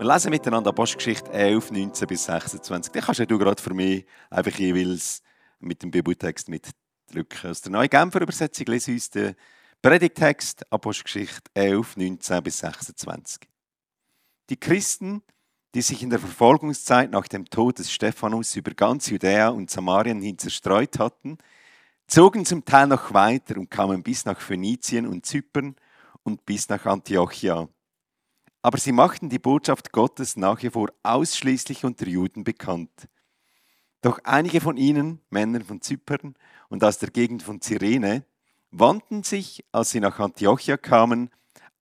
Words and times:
Wir 0.00 0.10
lesen 0.10 0.30
miteinander 0.30 0.70
Apostelgeschichte 0.70 1.30
11, 1.30 1.72
19 1.72 2.08
bis 2.08 2.24
26. 2.24 2.90
Den 2.90 3.02
kannst 3.02 3.20
du 3.20 3.38
gerade 3.38 3.60
für 3.60 3.74
mich 3.74 4.06
einfach 4.30 4.58
jeweils 4.58 5.20
mit 5.58 5.82
dem 5.82 5.90
Bibeltext 5.90 6.48
mitdrücken. 6.48 7.50
Aus 7.50 7.60
der 7.60 7.72
neuen 7.72 7.90
Genfer 7.90 8.22
Übersetzung 8.22 8.64
lese 8.68 8.92
ich 8.92 8.96
uns 8.96 9.10
den 9.10 9.34
Predigtext 9.82 10.72
Apostelgeschichte 10.72 11.50
11, 11.52 11.98
19 11.98 12.42
bis 12.42 12.60
26. 12.60 13.40
Die 14.48 14.56
Christen, 14.56 15.22
die 15.74 15.82
sich 15.82 16.02
in 16.02 16.08
der 16.08 16.18
Verfolgungszeit 16.18 17.10
nach 17.10 17.28
dem 17.28 17.44
Tod 17.44 17.78
des 17.78 17.92
Stephanus 17.92 18.56
über 18.56 18.70
ganz 18.70 19.10
Judäa 19.10 19.50
und 19.50 19.68
Samarien 19.68 20.22
hin 20.22 20.38
zerstreut 20.38 20.98
hatten, 20.98 21.36
zogen 22.06 22.46
zum 22.46 22.64
Teil 22.64 22.86
noch 22.86 23.12
weiter 23.12 23.58
und 23.58 23.70
kamen 23.70 24.02
bis 24.02 24.24
nach 24.24 24.40
Phönizien 24.40 25.06
und 25.06 25.26
Zypern 25.26 25.76
und 26.22 26.46
bis 26.46 26.70
nach 26.70 26.86
Antiochia. 26.86 27.68
Aber 28.62 28.78
sie 28.78 28.92
machten 28.92 29.28
die 29.28 29.38
Botschaft 29.38 29.92
Gottes 29.92 30.36
nach 30.36 30.62
wie 30.62 30.70
vor 30.70 30.88
ausschließlich 31.02 31.84
unter 31.84 32.06
Juden 32.06 32.44
bekannt. 32.44 33.08
Doch 34.02 34.18
einige 34.24 34.60
von 34.60 34.76
ihnen, 34.76 35.20
Männer 35.30 35.62
von 35.62 35.80
Zypern 35.80 36.34
und 36.68 36.84
aus 36.84 36.98
der 36.98 37.10
Gegend 37.10 37.42
von 37.42 37.60
Cyrene, 37.60 38.24
wandten 38.70 39.22
sich, 39.22 39.64
als 39.72 39.90
sie 39.90 40.00
nach 40.00 40.18
Antiochia 40.18 40.76
kamen, 40.76 41.30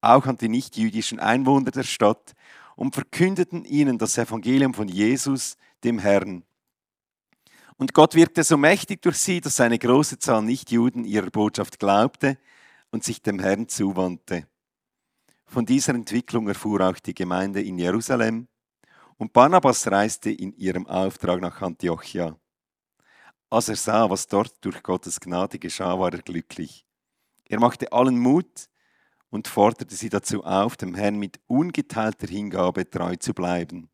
auch 0.01 0.25
an 0.25 0.37
die 0.37 0.49
nichtjüdischen 0.49 1.19
Einwohner 1.19 1.71
der 1.71 1.83
Stadt 1.83 2.33
und 2.75 2.95
verkündeten 2.95 3.65
ihnen 3.65 3.97
das 3.97 4.17
Evangelium 4.17 4.73
von 4.73 4.87
Jesus, 4.87 5.57
dem 5.83 5.99
Herrn. 5.99 6.43
Und 7.77 7.93
Gott 7.93 8.15
wirkte 8.15 8.43
so 8.43 8.57
mächtig 8.57 9.01
durch 9.01 9.17
sie, 9.17 9.39
dass 9.39 9.59
eine 9.59 9.79
große 9.79 10.19
Zahl 10.19 10.41
Nichtjuden 10.41 11.05
ihrer 11.05 11.29
Botschaft 11.29 11.79
glaubte 11.79 12.37
und 12.91 13.03
sich 13.03 13.21
dem 13.21 13.39
Herrn 13.39 13.69
zuwandte. 13.69 14.47
Von 15.49 15.65
dieser 15.65 15.95
Entwicklung 15.95 16.47
erfuhr 16.47 16.81
auch 16.87 16.99
die 16.99 17.13
Gemeinde 17.13 17.61
in 17.61 17.77
Jerusalem 17.77 18.47
und 19.17 19.33
Barnabas 19.33 19.85
reiste 19.87 20.29
in 20.29 20.53
ihrem 20.53 20.87
Auftrag 20.87 21.41
nach 21.41 21.61
Antiochia. 21.61 22.37
Als 23.49 23.67
er 23.67 23.75
sah, 23.75 24.09
was 24.09 24.27
dort 24.27 24.53
durch 24.61 24.81
Gottes 24.83 25.19
Gnade 25.19 25.59
geschah, 25.59 25.99
war 25.99 26.13
er 26.13 26.21
glücklich. 26.21 26.85
Er 27.45 27.59
machte 27.59 27.91
allen 27.91 28.19
Mut, 28.19 28.69
und 29.29 29.47
forderte 29.47 29.95
sie 29.95 30.09
dazu 30.09 30.43
auf, 30.43 30.75
dem 30.75 30.95
Herrn 30.95 31.17
mit 31.17 31.39
ungeteilter 31.47 32.27
Hingabe 32.27 32.89
treu 32.89 33.15
zu 33.15 33.33
bleiben. 33.33 33.89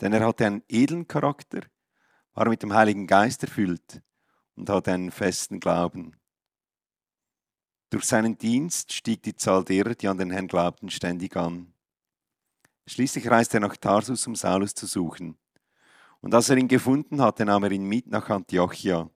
Denn 0.00 0.12
er 0.12 0.26
hatte 0.26 0.46
einen 0.46 0.62
edlen 0.68 1.08
Charakter, 1.08 1.60
war 2.34 2.48
mit 2.48 2.62
dem 2.62 2.72
Heiligen 2.72 3.06
Geist 3.06 3.42
erfüllt 3.42 4.02
und 4.56 4.68
hatte 4.68 4.92
einen 4.92 5.10
festen 5.10 5.60
Glauben. 5.60 6.16
Durch 7.92 8.06
seinen 8.06 8.38
Dienst 8.38 8.90
stieg 8.90 9.22
die 9.22 9.36
Zahl 9.36 9.66
derer, 9.66 9.94
die 9.94 10.08
an 10.08 10.16
den 10.16 10.30
Herrn 10.30 10.48
glaubten, 10.48 10.88
ständig 10.88 11.36
an. 11.36 11.74
Schließlich 12.86 13.30
reiste 13.30 13.58
er 13.58 13.60
nach 13.60 13.76
Tarsus, 13.76 14.26
um 14.26 14.34
Saulus 14.34 14.72
zu 14.72 14.86
suchen. 14.86 15.36
Und 16.22 16.34
als 16.34 16.48
er 16.48 16.56
ihn 16.56 16.68
gefunden 16.68 17.20
hatte, 17.20 17.44
nahm 17.44 17.64
er 17.64 17.70
ihn 17.70 17.84
mit 17.84 18.06
nach 18.06 18.30
Antiochia. 18.30 19.10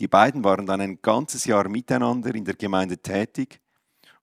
Die 0.00 0.08
beiden 0.08 0.42
waren 0.42 0.64
dann 0.64 0.80
ein 0.80 1.02
ganzes 1.02 1.44
Jahr 1.44 1.68
miteinander 1.68 2.34
in 2.34 2.46
der 2.46 2.54
Gemeinde 2.54 2.96
tätig 2.96 3.60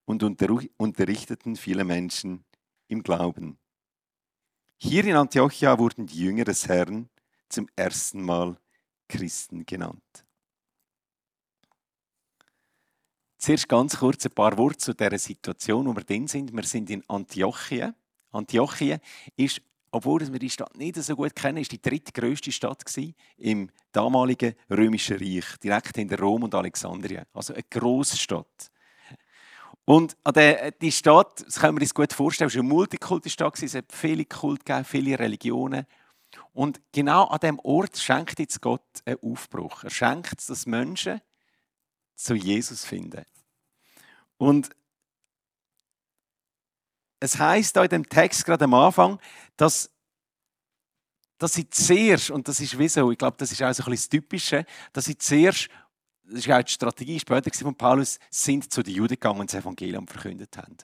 und 0.04 0.24
unterrichteten 0.24 1.54
viele 1.54 1.84
Menschen 1.84 2.44
im 2.88 3.04
Glauben. 3.04 3.56
Hier 4.78 5.04
in 5.04 5.14
Antiochia 5.14 5.78
wurden 5.78 6.06
die 6.06 6.18
Jünger 6.18 6.42
des 6.42 6.66
Herrn 6.66 7.08
zum 7.48 7.68
ersten 7.76 8.20
Mal 8.24 8.58
Christen 9.08 9.64
genannt. 9.64 10.24
Zuerst 13.42 13.68
ganz 13.68 13.98
kurz 13.98 14.24
ein 14.24 14.30
paar 14.30 14.56
Worte 14.56 14.78
zu 14.78 14.94
dieser 14.94 15.18
Situation, 15.18 15.84
wo 15.86 15.96
wir 15.96 16.04
drin 16.04 16.28
sind. 16.28 16.54
Wir 16.54 16.62
sind 16.62 16.88
in 16.90 17.02
Antiochia. 17.08 17.92
Antiochia 18.30 19.00
ist, 19.34 19.60
obwohl 19.90 20.20
wir 20.32 20.38
die 20.38 20.48
Stadt 20.48 20.76
nicht 20.76 20.94
so 20.94 21.16
gut 21.16 21.34
kennen, 21.34 21.58
ist 21.58 21.72
die 21.72 21.82
drittgrößte 21.82 22.52
Stadt 22.52 22.84
im 23.38 23.68
damaligen 23.90 24.54
römischen 24.70 25.16
Reich, 25.16 25.56
direkt 25.60 25.96
hinter 25.96 26.20
Rom 26.20 26.44
und 26.44 26.54
Alexandria. 26.54 27.24
Also 27.34 27.52
eine 27.52 27.64
grosse 27.68 28.16
Stadt. 28.16 28.70
Und 29.86 30.16
an 30.22 30.34
der, 30.34 30.62
äh, 30.66 30.72
die 30.80 30.92
Stadt, 30.92 31.44
das 31.44 31.58
können 31.58 31.76
wir 31.76 31.82
uns 31.82 31.94
gut 31.94 32.12
vorstellen, 32.12 32.46
es 32.46 32.54
eine 32.54 32.62
Multikulti-Stadt, 32.62 33.60
es 33.60 33.74
hat 33.74 33.92
viele 33.92 34.24
Kult 34.24 34.64
gegeben, 34.64 34.84
viele 34.84 35.18
Religionen. 35.18 35.86
Und 36.52 36.80
genau 36.92 37.24
an 37.24 37.40
diesem 37.40 37.58
Ort 37.58 37.96
schenkt 37.98 38.38
jetzt 38.38 38.60
Gott 38.60 38.86
einen 39.04 39.18
Aufbruch. 39.20 39.82
Er 39.82 39.90
schenkt 39.90 40.48
dass 40.48 40.64
Menschen 40.64 41.20
zu 42.14 42.34
Jesus 42.34 42.84
finden. 42.84 43.24
Und 44.42 44.70
es 47.20 47.38
heißt 47.38 47.76
da 47.76 47.84
in 47.84 47.90
dem 47.90 48.08
Text 48.08 48.44
gerade 48.44 48.64
am 48.64 48.74
Anfang, 48.74 49.20
dass, 49.56 49.88
dass 51.38 51.52
sie 51.52 51.70
zuerst, 51.70 52.32
und 52.32 52.48
das 52.48 52.58
ist 52.58 52.76
wie 52.76 52.88
so, 52.88 53.12
ich 53.12 53.18
glaube, 53.18 53.36
das 53.38 53.52
ist 53.52 53.62
auch 53.62 53.72
so 53.72 53.84
ein 53.84 53.90
bisschen 53.90 53.94
das 53.94 54.08
Typische, 54.08 54.66
dass 54.92 55.04
sie 55.04 55.16
zuerst 55.16 55.68
das 56.24 56.48
war 56.48 56.58
auch 56.58 56.64
die 56.64 56.72
Strategie 56.72 57.20
später 57.20 57.52
von 57.52 57.76
Paulus, 57.76 58.18
sind 58.30 58.72
zu 58.72 58.82
den 58.82 58.94
Juden 58.94 59.14
gegangen 59.14 59.38
und 59.38 59.52
das 59.52 59.60
Evangelium 59.60 60.08
verkündet 60.08 60.56
haben. 60.56 60.76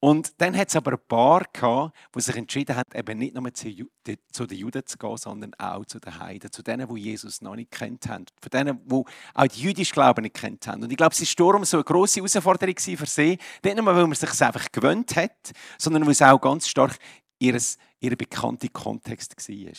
Und 0.00 0.40
dann 0.40 0.56
hat 0.56 0.68
es 0.68 0.76
aber 0.76 0.92
ein 0.92 1.06
paar 1.08 1.42
gehabt, 1.52 1.96
die 2.14 2.20
sich 2.20 2.36
entschieden 2.36 2.76
haben, 2.76 2.88
eben 2.94 3.18
nicht 3.18 3.34
nur 3.34 3.52
zu, 3.52 4.46
den 4.46 4.58
Juden 4.58 4.86
zu 4.86 4.96
gehen, 4.96 5.16
sondern 5.16 5.54
auch 5.54 5.84
zu 5.86 5.98
den 5.98 6.18
Heiden, 6.18 6.52
zu 6.52 6.62
denen, 6.62 6.88
die 6.94 7.00
Jesus 7.00 7.42
noch 7.42 7.56
nicht 7.56 7.72
kennt 7.72 8.08
haben, 8.08 8.26
von 8.40 8.50
denen, 8.50 8.78
die 8.86 9.02
auch 9.34 9.46
die 9.48 9.60
jüdische 9.60 9.92
Glauben 9.92 10.22
nicht 10.22 10.36
kennt 10.36 10.68
haben. 10.68 10.84
Und 10.84 10.90
ich 10.90 10.96
glaube, 10.96 11.14
es 11.14 11.20
war 11.20 11.46
darum 11.46 11.64
so 11.64 11.78
eine 11.78 11.84
grosse 11.84 12.20
Herausforderung 12.20 12.76
für 12.78 13.06
sie, 13.06 13.38
nicht 13.64 13.76
nur, 13.76 13.86
weil 13.86 14.06
man 14.06 14.14
sich 14.14 14.30
es 14.30 14.40
einfach 14.40 14.70
gewöhnt 14.70 15.16
hat, 15.16 15.52
sondern 15.78 16.04
weil 16.04 16.12
es 16.12 16.22
auch 16.22 16.40
ganz 16.40 16.68
stark 16.68 16.96
ihr, 17.40 17.58
ihr 17.98 18.16
bekannter 18.16 18.68
Kontext 18.68 19.36
war. 19.36 19.72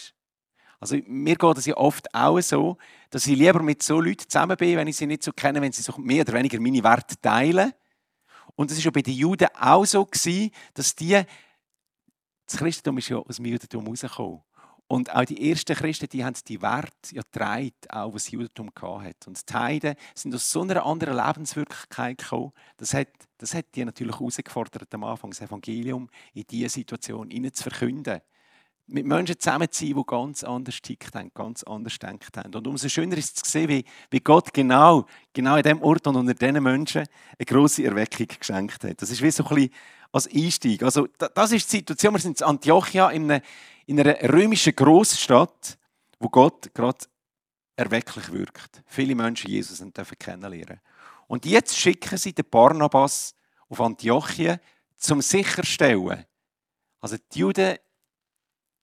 Also 0.81 0.97
mir 1.07 1.35
geht 1.35 1.57
es 1.57 1.65
ja 1.65 1.75
oft 1.75 2.13
auch 2.13 2.39
so, 2.41 2.77
dass 3.09 3.27
ich 3.27 3.37
lieber 3.37 3.61
mit 3.61 3.83
so 3.83 3.99
Leuten 3.99 4.29
zusammen 4.29 4.55
bin, 4.55 4.77
wenn 4.77 4.87
ich 4.87 4.95
sie 4.95 5.07
nicht 5.07 5.23
so 5.23 5.31
kenne, 5.31 5.61
wenn 5.61 5.71
sie 5.71 5.81
so 5.81 5.93
mehr 5.97 6.21
oder 6.21 6.33
weniger 6.33 6.59
meine 6.59 6.83
Werte 6.83 7.19
teilen. 7.21 7.73
Und 8.59 8.69
es 8.71 8.77
ist 8.77 8.83
ja 8.83 8.91
bei 8.91 9.01
den 9.01 9.13
Juden 9.13 9.47
auch 9.57 9.85
so 9.85 10.05
gewesen, 10.05 10.51
dass 10.73 10.93
die, 10.93 11.17
das 12.45 12.57
Christentum 12.57 12.97
ist 12.97 13.07
ja 13.07 13.15
aus 13.15 13.37
dem 13.37 13.45
Judentum 13.45 13.87
rausgekommen. 13.87 14.41
Und 14.87 15.15
auch 15.15 15.23
die 15.23 15.49
ersten 15.49 15.77
Christen, 15.77 16.09
die 16.09 16.25
haben 16.25 16.35
die 16.45 16.61
Werte 16.61 17.15
ja 17.15 17.21
getragen, 17.21 17.71
auch 17.87 18.13
was 18.13 18.25
das 18.25 18.31
Judentum 18.31 18.69
hat. 18.77 19.27
Und 19.27 19.49
die 19.49 19.53
Heiden 19.53 19.95
sind 20.13 20.35
aus 20.35 20.51
so 20.51 20.63
einer 20.63 20.85
anderen 20.85 21.15
Lebenswirklichkeit 21.15 22.17
gekommen. 22.17 22.51
Das 22.75 22.93
hat, 22.93 23.07
das 23.37 23.53
hat 23.53 23.67
die 23.75 23.85
natürlich 23.85 24.19
herausgefordert, 24.19 24.93
am 24.93 25.05
Anfang 25.05 25.29
das 25.29 25.39
Evangelium 25.39 26.09
in 26.33 26.43
diese 26.49 26.67
Situation 26.67 27.31
zu 27.53 27.63
verkünden 27.63 28.19
mit 28.91 29.05
Menschen 29.05 29.39
zusammen 29.39 29.71
zu 29.71 29.85
sein, 29.85 29.95
die 29.95 30.03
ganz 30.05 30.43
anders 30.43 30.81
tickt 30.81 31.15
haben, 31.15 31.31
ganz 31.33 31.63
anders 31.63 31.99
denkt 31.99 32.35
haben. 32.37 32.53
Und 32.53 32.67
umso 32.67 32.89
schöner 32.89 33.17
ist 33.17 33.37
es 33.37 33.43
zu 33.43 33.51
sehen, 33.51 33.69
wie, 33.69 33.85
wie 34.09 34.19
Gott 34.19 34.53
genau, 34.53 35.05
genau 35.33 35.55
in 35.57 35.63
dem 35.63 35.81
Ort 35.81 36.07
und 36.07 36.15
unter 36.15 36.33
diesen 36.33 36.63
Menschen 36.63 37.05
eine 37.37 37.45
grosse 37.45 37.83
Erweckung 37.83 38.27
geschenkt 38.27 38.83
hat. 38.83 39.01
Das 39.01 39.09
ist 39.09 39.21
wie 39.21 39.31
so 39.31 39.45
ein 39.45 39.69
als 40.11 40.27
Einstieg. 40.27 40.83
Also, 40.83 41.07
das 41.07 41.51
ist 41.51 41.71
die 41.71 41.77
Situation. 41.77 42.13
Wir 42.13 42.19
sind 42.19 42.41
in 42.41 42.47
Antiochia, 42.47 43.09
in 43.11 43.31
einer, 43.31 43.41
in 43.85 43.99
einer 43.99 44.15
römischen 44.31 44.75
Großstadt, 44.75 45.77
wo 46.19 46.29
Gott 46.29 46.73
gerade 46.73 47.05
erwecklich 47.75 48.31
wirkt. 48.31 48.81
Viele 48.87 49.15
Menschen 49.15 49.49
Jesus 49.49 49.79
dürfen 49.79 50.17
kennenlernen. 50.17 50.81
Und 51.27 51.45
jetzt 51.45 51.77
schicken 51.77 52.17
sie 52.17 52.33
den 52.33 52.45
Barnabas 52.49 53.35
auf 53.69 53.79
Antiochia, 53.79 54.59
zum 54.97 55.21
sicherstellen. 55.21 56.25
Also 56.99 57.17
die 57.31 57.39
Juden 57.39 57.77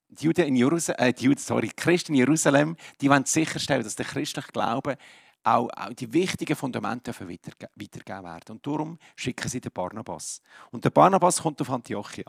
die 0.09 0.25
Juden 0.27 0.47
in 0.47 0.57
Jerusalem, 0.57 0.99
äh, 1.01 1.13
die, 1.13 1.25
Juden, 1.25 1.41
sorry, 1.41 1.69
die 1.69 1.75
Christen 1.75 2.13
in 2.13 2.19
Jerusalem, 2.19 2.77
die 3.01 3.11
wollen 3.11 3.25
sicherstellen, 3.25 3.83
dass 3.83 3.97
der 3.97 4.07
christliche 4.07 4.53
Glaube 4.53 4.97
auch, 5.43 5.69
auch 5.77 5.93
die 5.93 6.13
wichtigen 6.13 6.57
Fundamente 6.57 7.13
weiterge 7.13 7.69
weitergegeben 7.75 8.25
werden. 8.25 8.51
Und 8.51 8.67
darum 8.67 8.99
schicken 9.15 9.49
sie 9.49 9.61
den 9.61 9.73
Barnabas. 9.73 10.43
Und 10.71 10.85
der 10.85 10.91
Barnabas 10.91 11.41
kommt 11.41 11.61
auf 11.61 11.71
Antiochia. 11.71 12.25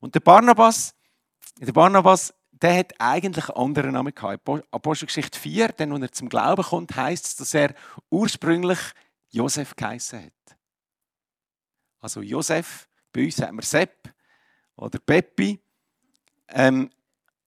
Und 0.00 0.14
der 0.14 0.20
Barnabas, 0.20 0.94
der 1.58 1.72
Barnabas, 1.72 2.32
der 2.50 2.78
hat 2.78 2.92
eigentlich 2.98 3.48
einen 3.48 3.58
anderen 3.58 3.92
Namen 3.92 4.14
gehabt. 4.14 4.48
Apostelgeschichte 4.70 5.38
4, 5.38 5.68
denn 5.68 5.92
wenn 5.92 6.02
er 6.02 6.12
zum 6.12 6.28
Glauben 6.28 6.62
kommt, 6.62 6.96
heißt 6.96 7.26
es, 7.26 7.36
dass 7.36 7.54
er 7.54 7.74
ursprünglich 8.10 8.78
Josef 9.30 9.76
geheißen 9.76 10.24
hat. 10.24 10.56
Also 12.00 12.22
Josef, 12.22 12.88
bei 13.12 13.24
uns 13.24 13.40
haben 13.42 13.56
wir 13.56 13.62
Sepp 13.62 14.12
oder 14.76 14.98
Peppi. 14.98 15.60
Ähm, 16.48 16.90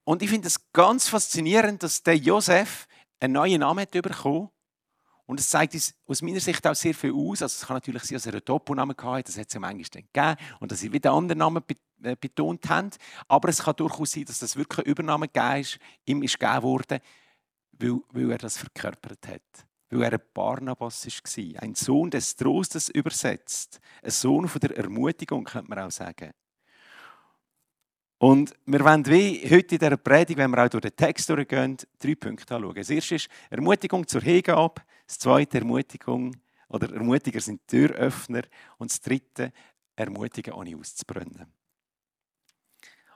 und 0.04 0.22
ich 0.22 0.30
finde 0.30 0.48
es 0.48 0.72
ganz 0.74 1.08
faszinierend, 1.08 1.84
dass 1.84 2.04
der 2.04 2.18
Josef 2.18 2.88
einen 3.20 3.34
neuen 3.34 3.60
Namen 3.60 3.82
hat 3.82 3.92
bekommen 3.92 4.50
und 5.32 5.40
es 5.40 5.50
zeigt 5.50 5.74
uns 5.76 5.94
aus 6.08 6.22
meiner 6.22 6.42
Sicht 6.42 6.68
auch 6.68 6.76
sehr 6.76 6.94
viel 6.94 7.14
aus. 7.14 7.42
Also 7.42 7.62
es 7.62 7.66
kann 7.66 7.78
natürlich 7.78 8.04
sein, 8.04 8.16
dass 8.18 8.26
er 8.26 8.34
einen 8.34 8.44
Doppelnamen 8.44 8.98
hatte, 8.98 9.24
das 9.24 9.38
hat 9.38 9.48
es 9.48 9.54
ja 9.54 9.62
manchmal 9.62 10.04
gegeben, 10.04 10.36
und 10.60 10.72
dass 10.72 10.80
sie 10.80 10.92
wieder 10.92 11.14
andere 11.14 11.38
Namen 11.38 11.64
äh, 12.04 12.18
betont 12.20 12.68
haben. 12.70 12.90
Aber 13.30 13.48
es 13.48 13.64
kann 13.64 13.76
durchaus 13.78 14.12
sein, 14.12 14.26
dass 14.26 14.40
das 14.40 14.58
wirklich 14.58 14.86
ein 14.86 14.92
Übernahme 14.92 15.28
gegeben 15.28 15.62
ist, 15.62 15.80
ihm 16.06 16.24
ist 16.24 16.38
gegeben 16.38 16.64
worden, 16.64 17.00
weil, 17.72 18.00
weil 18.10 18.32
er 18.32 18.38
das 18.40 18.58
verkörpert 18.58 19.26
hat. 19.26 19.68
Weil 19.90 20.04
er 20.04 20.14
ein 20.14 20.22
Barnabas 20.34 21.06
war. 21.06 21.64
Ein 21.64 21.76
Sohn 21.76 22.10
des 22.10 22.36
Trostes 22.36 22.90
übersetzt. 22.90 23.80
Ein 24.04 24.12
Sohn 24.12 24.50
von 24.50 24.60
der 24.60 24.76
Ermutigung, 24.76 25.46
könnte 25.46 25.70
man 25.70 25.80
auch 25.80 25.92
sagen. 25.92 26.32
Und 28.22 28.54
wir 28.68 28.82
wollen 28.82 29.04
wie 29.08 29.42
heute 29.50 29.74
in 29.74 29.80
dieser 29.80 29.98
Predigt, 29.98 30.38
wenn 30.38 30.52
wir 30.52 30.64
auch 30.64 30.70
durch 30.70 30.84
den 30.84 30.96
Text 30.96 31.28
durchgehen, 31.28 31.76
drei 32.00 32.14
Punkte 32.14 32.54
anschauen. 32.56 32.76
Das 32.76 32.92
erste 32.92 33.16
ist 33.16 33.28
Ermutigung 33.50 34.08
zur 34.08 34.22
Hingabe. 34.22 34.84
Das 35.08 35.18
zweite, 35.18 35.58
Ermutigung, 35.58 36.36
oder 36.68 36.94
Ermutiger 36.94 37.42
sind 37.42 37.68
Türöffner. 37.68 38.44
Und 38.78 38.92
das 38.92 39.02
dritte, 39.02 39.52
Ermutigen, 39.96 40.54
ohne 40.54 40.78
auszubrennen. 40.78 41.48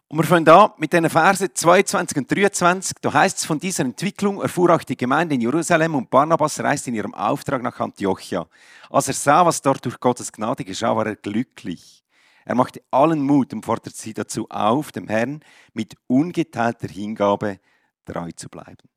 Und 0.08 0.18
wir 0.18 0.24
fangen 0.24 0.50
an 0.50 0.72
mit 0.78 0.92
den 0.92 1.08
Versen 1.08 1.54
22 1.54 2.18
und 2.18 2.32
23. 2.32 2.98
Da 3.00 3.14
heißt 3.14 3.38
es, 3.38 3.46
von 3.46 3.60
dieser 3.60 3.86
Entwicklung 3.86 4.42
erfuhr 4.42 4.74
auch 4.74 4.82
die 4.82 4.98
Gemeinde 4.98 5.36
in 5.36 5.42
Jerusalem 5.42 5.94
und 5.94 6.10
Barnabas 6.10 6.60
reiste 6.60 6.90
in 6.90 6.96
ihrem 6.96 7.14
Auftrag 7.14 7.62
nach 7.62 7.80
Antiochia. 7.80 8.48
Als 8.90 9.08
er 9.08 9.14
sah, 9.14 9.46
was 9.46 9.62
dort 9.62 9.86
durch 9.86 10.00
Gottes 10.00 10.32
Gnade 10.32 10.66
geschah, 10.66 10.96
war 10.96 11.06
er 11.06 11.16
glücklich. 11.16 12.05
Er 12.46 12.56
machte 12.56 12.82
allen 12.92 13.22
Mut 13.22 13.54
und 13.54 13.66
forderte 13.66 13.98
sie 13.98 14.14
dazu 14.14 14.48
auf, 14.50 14.92
dem 14.92 15.08
Herrn 15.08 15.44
mit 15.74 15.96
ungeteilter 16.08 16.88
Hingabe 16.88 17.60
treu 18.06 18.32
zu 18.32 18.50
bleiben. 18.50 18.88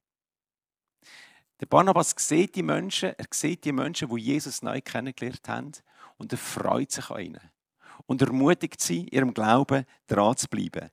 Der 1.61 1.67
Barnabas 1.67 2.15
sieht 2.17 2.55
die 2.55 2.63
Menschen, 2.63 3.15
er 3.17 3.27
sieht 3.33 3.65
die 3.65 3.73
Menschen, 3.73 4.09
die 4.09 4.21
Jesus 4.21 4.63
neu 4.63 4.81
kennengelernt 4.81 5.49
haben, 5.49 5.73
und 6.19 6.33
er 6.33 6.39
freut 6.39 6.93
sich 6.93 7.11
an 7.11 7.21
ihnen. 7.21 7.51
Und 8.07 8.23
ermutigt 8.23 8.81
sie, 8.81 9.09
ihrem 9.09 9.35
Glauben 9.35 9.85
dran 10.07 10.37
zu 10.37 10.47
bleiben. 10.49 10.91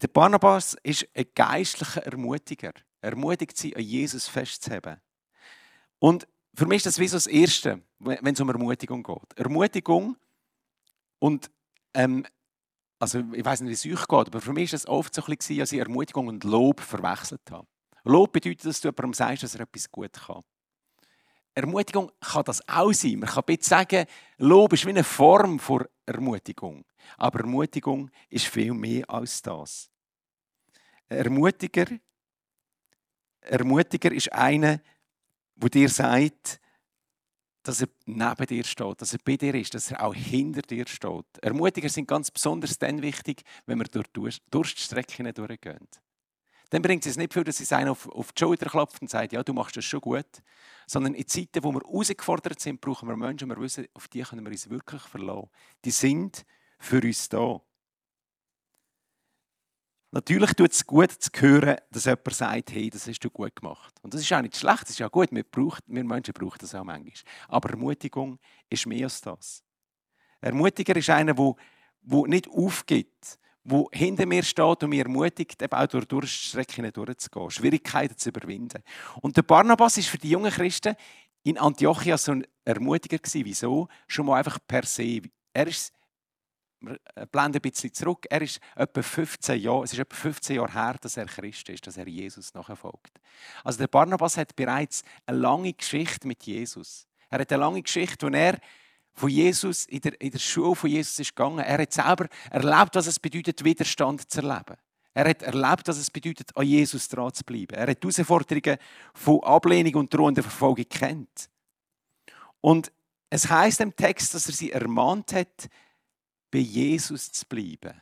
Der 0.00 0.08
Barnabas 0.08 0.76
ist 0.82 1.08
ein 1.14 1.26
geistlicher 1.34 2.04
Ermutiger. 2.04 2.72
Er 3.00 3.10
ermutigt 3.10 3.56
sie, 3.56 3.74
an 3.74 3.82
Jesus 3.82 4.28
festzuhalten. 4.28 5.00
Und 5.98 6.28
für 6.54 6.66
mich 6.66 6.78
ist 6.78 6.86
das 6.86 6.98
wie 6.98 7.08
so 7.08 7.16
das 7.16 7.26
Erste, 7.26 7.82
wenn 7.98 8.34
es 8.34 8.40
um 8.40 8.48
Ermutigung 8.48 9.02
geht. 9.02 9.38
Ermutigung 9.38 10.16
und 11.18 11.50
ähm, 11.96 12.26
also 12.98 13.22
ich 13.32 13.44
weiß 13.44 13.60
nicht, 13.62 13.84
wie 13.84 13.90
es 13.90 13.98
euch 14.00 14.06
geht, 14.06 14.28
aber 14.28 14.40
für 14.40 14.52
mich 14.52 14.72
war 14.72 14.76
es 14.76 14.86
oft 14.86 15.14
so 15.14 15.22
dass 15.22 15.50
ich 15.50 15.78
Ermutigung 15.78 16.28
und 16.28 16.44
Lob 16.44 16.80
verwechselt 16.80 17.42
habe. 17.50 17.66
Lob 18.04 18.32
bedeutet, 18.32 18.64
dass 18.64 18.80
du 18.80 18.88
jemandem 18.88 19.14
sagst, 19.14 19.42
dass 19.42 19.54
er 19.54 19.62
etwas 19.62 19.90
gut 19.90 20.12
kann. 20.12 20.42
Ermutigung 21.54 22.12
kann 22.20 22.44
das 22.44 22.66
auch 22.68 22.92
sein. 22.92 23.18
Man 23.18 23.30
kann 23.30 23.42
bitte 23.46 23.66
sagen, 23.66 24.06
Lob 24.36 24.74
ist 24.74 24.84
wie 24.84 24.90
eine 24.90 25.04
Form 25.04 25.58
von 25.58 25.86
Ermutigung. 26.04 26.84
Aber 27.16 27.40
Ermutigung 27.40 28.10
ist 28.28 28.46
viel 28.46 28.74
mehr 28.74 29.08
als 29.08 29.40
das. 29.42 29.90
Ermutiger, 31.08 31.86
Ermutiger 33.40 34.12
ist 34.12 34.32
einer, 34.32 34.80
der 35.54 35.70
dir 35.70 35.88
sagt, 35.88 36.60
dass 37.66 37.80
er 37.80 37.88
neben 38.04 38.46
dir 38.46 38.64
steht, 38.64 39.00
dass 39.00 39.12
er 39.12 39.18
bei 39.24 39.36
dir 39.36 39.54
ist, 39.54 39.74
dass 39.74 39.90
er 39.90 40.04
auch 40.04 40.14
hinter 40.14 40.62
dir 40.62 40.86
steht. 40.86 41.24
Ermutiger 41.42 41.88
sind 41.88 42.06
ganz 42.06 42.30
besonders 42.30 42.78
dann 42.78 43.02
wichtig, 43.02 43.42
wenn 43.66 43.78
wir 43.78 43.86
durch 44.12 44.40
Durststrecken 44.50 45.32
durchgehen. 45.34 45.88
Dann 46.70 46.82
bringt 46.82 47.06
es 47.06 47.16
nicht 47.16 47.32
viel, 47.32 47.44
dass 47.44 47.58
sie 47.58 47.74
einen 47.74 47.90
auf, 47.90 48.08
auf 48.08 48.32
die 48.32 48.40
Schulter 48.40 48.68
klopft 48.68 49.00
und 49.00 49.08
sagt, 49.08 49.32
ja, 49.32 49.42
du 49.42 49.52
machst 49.52 49.76
das 49.76 49.84
schon 49.84 50.00
gut. 50.00 50.26
Sondern 50.86 51.14
in 51.14 51.26
Zeiten, 51.26 51.62
wo 51.62 51.72
wir 51.72 51.80
herausgefordert 51.80 52.60
sind, 52.60 52.80
brauchen 52.80 53.08
wir 53.08 53.16
Menschen, 53.16 53.48
wir 53.48 53.60
wissen, 53.60 53.86
auf 53.94 54.08
die 54.08 54.22
können 54.22 54.44
wir 54.44 54.50
uns 54.50 54.68
wirklich 54.68 55.02
verlassen. 55.02 55.48
Die 55.84 55.90
sind 55.90 56.44
für 56.78 57.00
uns 57.02 57.28
da. 57.28 57.60
Natürlich 60.16 60.54
tut 60.54 60.72
es 60.72 60.86
gut 60.86 61.12
zu 61.12 61.30
hören, 61.36 61.76
dass 61.90 62.06
jemand 62.06 62.32
sagt, 62.32 62.72
hey, 62.72 62.88
das 62.88 63.06
hast 63.06 63.20
du 63.20 63.28
gut 63.28 63.54
gemacht. 63.54 63.94
Und 64.00 64.14
das 64.14 64.22
ist 64.22 64.32
auch 64.32 64.40
nicht 64.40 64.56
schlecht, 64.56 64.84
das 64.84 64.90
ist 64.90 64.98
ja 64.98 65.08
gut, 65.08 65.28
wir, 65.30 65.44
braucht, 65.44 65.82
wir 65.88 66.04
Menschen 66.04 66.32
brauchen 66.32 66.56
das 66.58 66.74
auch 66.74 66.84
manchmal. 66.84 67.12
Aber 67.48 67.68
Ermutigung 67.68 68.38
ist 68.70 68.86
mehr 68.86 69.04
als 69.04 69.20
das. 69.20 69.62
Ermutiger 70.40 70.96
ist 70.96 71.10
einer, 71.10 71.34
der, 71.34 71.54
nicht 72.28 72.48
aufgibt, 72.48 73.38
der 73.62 73.84
hinter 73.92 74.24
mir 74.24 74.42
steht 74.42 74.82
und 74.82 74.88
mich 74.88 75.00
ermutigt, 75.00 75.60
eben 75.60 75.74
auch 75.74 75.86
durch 75.86 76.06
Durchstrecken 76.06 76.90
durchzugehen, 76.90 77.50
Schwierigkeiten 77.50 78.16
zu 78.16 78.30
überwinden. 78.30 78.82
Und 79.20 79.36
der 79.36 79.42
Barnabas 79.42 79.98
ist 79.98 80.08
für 80.08 80.16
die 80.16 80.30
jungen 80.30 80.50
Christen 80.50 80.96
in 81.42 81.58
Antiochia 81.58 82.16
so 82.16 82.32
ein 82.32 82.46
Ermutiger 82.64 83.18
gewesen. 83.18 83.44
Wieso? 83.44 83.88
Schon 84.08 84.24
mal 84.24 84.38
einfach 84.38 84.60
per 84.66 84.86
se. 84.86 85.20
Er 85.52 85.66
ist 85.66 85.92
wir 86.80 86.98
blenden 87.32 87.58
ein 87.58 87.70
bisschen 87.70 87.92
zurück. 87.92 88.26
Er 88.28 88.42
ist 88.42 88.60
etwa 88.74 89.02
15 89.02 89.60
Jahre, 89.60 89.84
es 89.84 89.92
ist 89.92 89.98
etwa 89.98 90.14
15 90.14 90.56
Jahre 90.56 90.72
her, 90.72 90.96
dass 91.00 91.16
er 91.16 91.26
Christ 91.26 91.68
ist, 91.68 91.86
dass 91.86 91.96
er 91.96 92.06
Jesus 92.06 92.54
nachfolgt. 92.54 93.20
Also 93.64 93.78
der 93.78 93.88
Barnabas 93.88 94.36
hat 94.36 94.54
bereits 94.56 95.02
eine 95.26 95.38
lange 95.38 95.72
Geschichte 95.72 96.26
mit 96.26 96.42
Jesus. 96.44 97.06
Er 97.30 97.40
hat 97.40 97.52
eine 97.52 97.60
lange 97.60 97.82
Geschichte, 97.82 98.26
wo 98.26 98.30
er 98.30 98.58
von 99.14 99.30
Jesus 99.30 99.86
in 99.86 100.00
der, 100.00 100.20
in 100.20 100.30
der 100.30 100.38
Schule 100.38 100.76
von 100.76 100.90
Jesus 100.90 101.18
ist 101.18 101.34
gegangen. 101.34 101.60
Er 101.60 101.78
hat 101.78 101.92
selber 101.92 102.28
erlebt, 102.50 102.94
was 102.94 103.06
es 103.06 103.18
bedeutet, 103.18 103.64
Widerstand 103.64 104.30
zu 104.30 104.42
erleben. 104.42 104.76
Er 105.14 105.30
hat 105.30 105.42
erlebt, 105.42 105.88
was 105.88 105.96
es 105.96 106.10
bedeutet, 106.10 106.54
an 106.54 106.66
Jesus 106.66 107.08
dran 107.08 107.32
zu 107.32 107.42
bleiben. 107.42 107.74
Er 107.74 107.86
hat 107.86 108.02
die 108.02 108.08
Herausforderungen 108.08 108.76
von 109.14 109.42
Ablehnung 109.42 109.94
und 109.94 110.12
drohender 110.12 110.42
Verfolgung 110.42 110.84
kennt. 110.90 111.48
Und 112.60 112.92
es 113.30 113.48
heißt 113.48 113.80
im 113.80 113.96
Text, 113.96 114.34
dass 114.34 114.46
er 114.46 114.52
sie 114.52 114.72
ermahnt 114.72 115.32
hat, 115.32 115.70
bei 116.50 116.58
Jesus 116.58 117.30
zu 117.32 117.46
bleiben. 117.46 118.00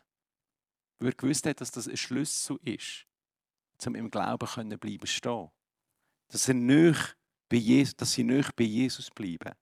Weil 0.98 1.08
er 1.08 1.14
gewusst 1.14 1.46
hat, 1.46 1.60
dass 1.60 1.70
das 1.70 1.88
ein 1.88 1.96
Schlüssel 1.96 2.58
ist, 2.62 3.06
um 3.86 3.94
im 3.94 4.10
Glauben 4.10 4.46
können 4.48 4.78
bleiben 4.78 5.06
stehen. 5.06 5.50
Dass, 6.28 6.48
er 6.48 6.54
nicht 6.54 7.16
bei 7.48 7.56
Jesus, 7.56 7.96
dass 7.96 8.12
sie 8.12 8.24
nicht 8.24 8.54
bei 8.56 8.64
Jesus 8.64 9.10
bleiben. 9.10 9.54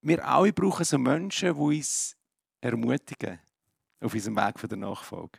Wir 0.00 0.26
alle 0.26 0.52
brauchen 0.52 0.84
so 0.84 0.98
Menschen, 0.98 1.54
die 1.54 1.60
uns 1.60 2.16
ermutigen 2.60 3.40
auf 4.00 4.12
unserem 4.12 4.36
Weg 4.36 4.68
der 4.68 4.78
Nachfolge. 4.78 5.38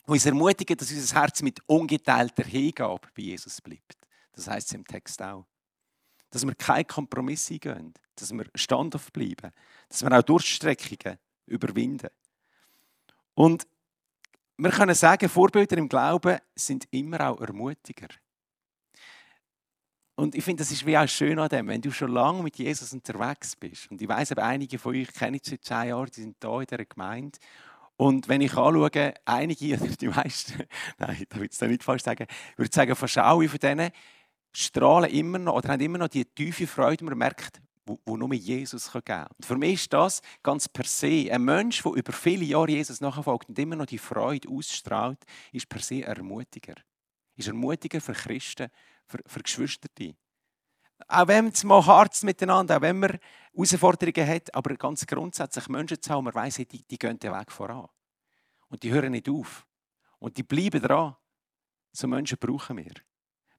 Die 0.00 0.10
uns 0.10 0.26
ermutigen, 0.26 0.76
dass 0.76 0.90
unser 0.90 1.20
Herz 1.20 1.42
mit 1.42 1.60
ungeteilter 1.68 2.44
Hingabe 2.44 3.08
bei 3.14 3.22
Jesus 3.22 3.60
bleibt. 3.60 3.96
Das 4.32 4.48
heißt 4.48 4.68
es 4.68 4.74
im 4.74 4.84
Text 4.84 5.22
auch. 5.22 5.46
Dass 6.30 6.46
wir 6.46 6.54
keinen 6.54 6.86
Kompromiss 6.86 7.50
eingehen, 7.50 7.94
dass 8.16 8.32
wir 8.32 8.46
standhaft 8.54 9.12
bleiben, 9.12 9.52
dass 9.88 10.02
wir 10.02 10.12
auch 10.12 10.22
Durchstreckungen 10.22 11.18
überwinden. 11.46 12.08
Und 13.34 13.66
wir 14.56 14.70
können 14.70 14.94
sagen, 14.94 15.28
Vorbilder 15.28 15.76
im 15.76 15.88
Glauben 15.88 16.38
sind 16.54 16.88
immer 16.90 17.28
auch 17.28 17.40
Ermutiger. 17.40 18.08
Und 20.16 20.34
ich 20.34 20.42
finde, 20.42 20.62
das 20.62 20.72
ist 20.72 20.84
wie 20.84 20.98
auch 20.98 21.08
schön 21.08 21.38
an 21.38 21.48
dem, 21.48 21.68
wenn 21.68 21.80
du 21.80 21.92
schon 21.92 22.10
lange 22.10 22.42
mit 22.42 22.58
Jesus 22.58 22.92
unterwegs 22.92 23.54
bist. 23.54 23.88
Und 23.88 24.02
ich 24.02 24.08
weiß, 24.08 24.32
einige 24.32 24.76
von 24.76 24.96
euch 24.96 25.12
kenne 25.12 25.36
ich 25.36 25.44
seit 25.44 25.62
zehn 25.62 25.90
Jahren, 25.90 26.10
die 26.10 26.22
sind 26.22 26.36
da 26.40 26.60
in 26.60 26.66
dieser 26.66 26.84
Gemeinde. 26.84 27.38
Und 27.96 28.28
wenn 28.28 28.40
ich 28.40 28.56
anschaue, 28.56 29.14
einige 29.24 29.76
oder 29.76 29.86
die 30.00 30.08
meisten, 30.08 30.64
nein, 30.98 31.24
da 31.28 31.36
will 31.36 31.44
ich 31.44 31.52
es 31.52 31.60
nicht 31.60 31.84
falsch 31.84 32.02
sagen, 32.02 32.26
ich 32.28 32.58
würde 32.58 32.74
sagen, 32.74 32.96
fast 32.96 33.18
alle 33.18 33.48
von 33.48 33.60
denen 33.60 33.92
strahlen 34.52 35.10
immer 35.10 35.38
noch 35.38 35.54
oder 35.54 35.70
haben 35.70 35.80
immer 35.80 35.98
noch 35.98 36.08
die 36.08 36.24
tiefe 36.24 36.66
Freude, 36.66 37.04
man 37.04 37.18
merkt, 37.18 37.60
wo, 38.04 38.16
nur 38.16 38.32
Jesus 38.34 38.92
geben 38.92 39.04
kann. 39.04 39.26
Und 39.36 39.46
für 39.46 39.56
mich 39.56 39.74
ist 39.74 39.92
das 39.92 40.20
ganz 40.42 40.68
per 40.68 40.84
se, 40.84 41.28
ein 41.30 41.42
Mensch, 41.42 41.82
der 41.82 41.92
über 41.92 42.12
viele 42.12 42.44
Jahre 42.44 42.70
Jesus 42.70 43.00
nachfolgt 43.00 43.48
und 43.48 43.58
immer 43.58 43.76
noch 43.76 43.86
die 43.86 43.98
Freude 43.98 44.48
ausstrahlt, 44.48 45.24
ist 45.52 45.68
per 45.68 45.80
se 45.80 45.96
ein 45.96 46.16
Ermutiger. 46.16 46.74
Ist 47.36 47.48
Ermutiger 47.48 48.00
für 48.00 48.12
Christen, 48.12 48.68
für, 49.06 49.18
für 49.26 49.40
Geschwister. 49.40 49.88
Auch 51.06 51.28
wenn 51.28 51.48
es 51.48 51.64
mal 51.64 51.84
hart 51.86 52.22
miteinander, 52.24 52.76
auch 52.76 52.82
wenn 52.82 52.98
man 52.98 53.18
Herausforderungen 53.54 54.28
hat, 54.28 54.54
aber 54.54 54.74
ganz 54.74 55.06
grundsätzlich 55.06 55.68
Menschen 55.68 56.02
zu 56.02 56.10
haben, 56.10 56.24
man 56.24 56.34
weiss, 56.34 56.56
die, 56.56 56.66
die 56.66 56.98
gehen 56.98 57.18
den 57.18 57.32
Weg 57.32 57.52
voran. 57.52 57.88
Und 58.68 58.82
die 58.82 58.90
hören 58.90 59.12
nicht 59.12 59.28
auf. 59.28 59.66
Und 60.18 60.36
die 60.36 60.42
bleiben 60.42 60.82
dran. 60.82 61.16
So 61.92 62.06
Menschen 62.06 62.38
brauchen 62.38 62.76
wir. 62.76 62.92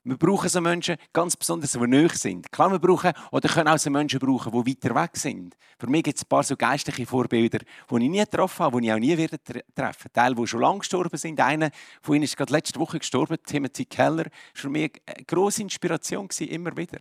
Wir 0.03 0.17
brauchen 0.17 0.47
so 0.47 0.61
Menschen 0.61 0.95
ganz 1.11 1.35
besonders, 1.35 1.73
die 1.73 1.79
nahe 1.79 2.09
sind. 2.09 2.49
Klar, 2.51 2.71
wir 2.71 2.79
brauchen 2.79 3.11
oder 3.31 3.49
können 3.49 3.67
auch 3.67 3.77
so 3.77 3.89
Menschen 3.89 4.19
brauchen, 4.19 4.51
die 4.51 4.71
weiter 4.71 4.95
weg 4.95 5.11
sind. 5.17 5.57
Für 5.77 5.87
mich 5.87 6.03
gibt 6.03 6.17
es 6.17 6.23
ein 6.23 6.29
paar 6.29 6.43
so 6.43 6.55
geistliche 6.55 7.05
Vorbilder, 7.05 7.59
die 7.59 7.95
ich 8.03 8.09
nie 8.09 8.19
getroffen 8.19 8.63
habe, 8.63 8.79
die 8.79 8.87
ich 8.87 8.93
auch 8.93 8.97
nie 8.97 9.17
wieder 9.17 9.37
treffen 9.75 10.11
Teile, 10.13 10.35
die 10.35 10.47
schon 10.47 10.61
lange 10.61 10.79
gestorben 10.79 11.17
sind. 11.17 11.39
Einer 11.41 11.69
von 12.01 12.15
ihnen 12.15 12.23
ist 12.23 12.37
gerade 12.37 12.53
letzte 12.53 12.79
Woche 12.79 12.99
gestorben, 12.99 13.37
Timothy 13.45 13.85
Keller. 13.85 14.23
Das 14.23 14.33
war 14.33 14.61
für 14.61 14.69
mich 14.69 15.01
eine 15.05 15.25
grosse 15.25 15.63
Inspiration, 15.63 16.29
immer 16.39 16.75
wieder. 16.77 16.99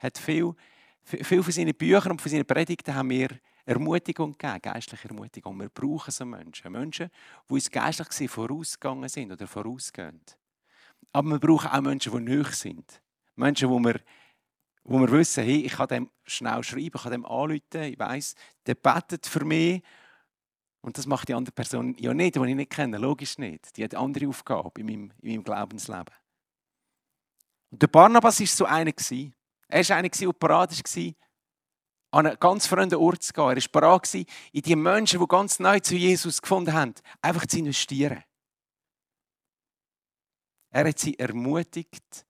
Hat 0.00 0.18
viel, 0.18 0.54
viel 1.04 1.42
von 1.42 1.52
seinen 1.52 1.74
Büchern 1.74 2.12
und 2.12 2.20
von 2.20 2.30
seinen 2.30 2.46
Predigten 2.46 2.96
haben 2.96 3.08
mir 3.08 3.28
Ermutigung 3.64 4.32
gegeben, 4.32 4.60
geistliche 4.60 5.08
Ermutigung. 5.08 5.60
Wir 5.60 5.68
brauchen 5.68 6.10
so 6.10 6.24
Menschen. 6.24 6.72
Menschen, 6.72 7.10
die 7.48 7.52
uns 7.52 7.70
geistlich 7.70 8.30
vorausgegangen 8.30 9.08
sind 9.08 9.30
oder 9.30 9.46
vorausgehen. 9.46 10.20
Aber 11.12 11.30
wir 11.30 11.38
brauchen 11.38 11.70
auch 11.70 11.80
Menschen, 11.80 12.12
die 12.12 12.20
nöch 12.20 12.52
sind. 12.54 13.02
Menschen, 13.34 13.68
wo 13.70 13.78
wir, 13.78 14.00
wo 14.84 15.00
wir 15.00 15.10
wissen, 15.10 15.44
hey, 15.44 15.62
ich 15.62 15.72
kann 15.72 15.88
dem 15.88 16.10
schnell 16.24 16.62
schreiben, 16.62 16.90
ich 16.94 17.02
kann 17.02 17.12
dem 17.12 17.24
anrufen, 17.24 17.82
ich 17.82 17.98
weiss, 17.98 18.34
der 18.66 18.74
betet 18.74 19.26
für 19.26 19.44
mich. 19.44 19.82
Und 20.80 20.96
das 20.96 21.06
macht 21.06 21.28
die 21.28 21.34
andere 21.34 21.52
Person 21.52 21.94
ja 21.98 22.14
nicht, 22.14 22.36
die 22.36 22.40
ich 22.40 22.54
nicht 22.54 22.70
kenne, 22.70 22.98
logisch 22.98 23.38
nicht. 23.38 23.76
Die 23.76 23.84
hat 23.84 23.94
andere 23.94 24.28
Aufgabe 24.28 24.80
in 24.80 24.86
meinem, 24.86 25.12
in 25.22 25.32
meinem 25.32 25.44
Glaubensleben. 25.44 26.14
Und 27.70 27.82
der 27.82 27.88
Barnabas 27.88 28.40
war 28.40 28.46
so 28.46 28.64
einer. 28.64 28.92
Er 29.68 29.88
war 29.88 29.96
einer, 29.96 30.08
der 30.08 30.32
parat 30.32 30.72
war, 30.72 31.12
an 32.10 32.26
einen 32.26 32.38
ganz 32.38 32.66
fremden 32.66 32.94
Ort 32.94 33.22
zu 33.22 33.32
gehen. 33.32 33.44
Er 33.44 33.56
war 33.56 33.80
bereit, 33.80 34.14
in 34.14 34.62
die 34.62 34.76
Menschen, 34.76 35.20
die 35.20 35.26
ganz 35.26 35.58
neu 35.58 35.78
zu 35.80 35.94
Jesus 35.94 36.40
gefunden 36.40 36.72
haben, 36.72 36.94
einfach 37.20 37.46
zu 37.46 37.58
investieren. 37.58 38.22
Er 40.70 40.88
hat 40.88 40.98
sie 40.98 41.18
ermutigt, 41.18 42.26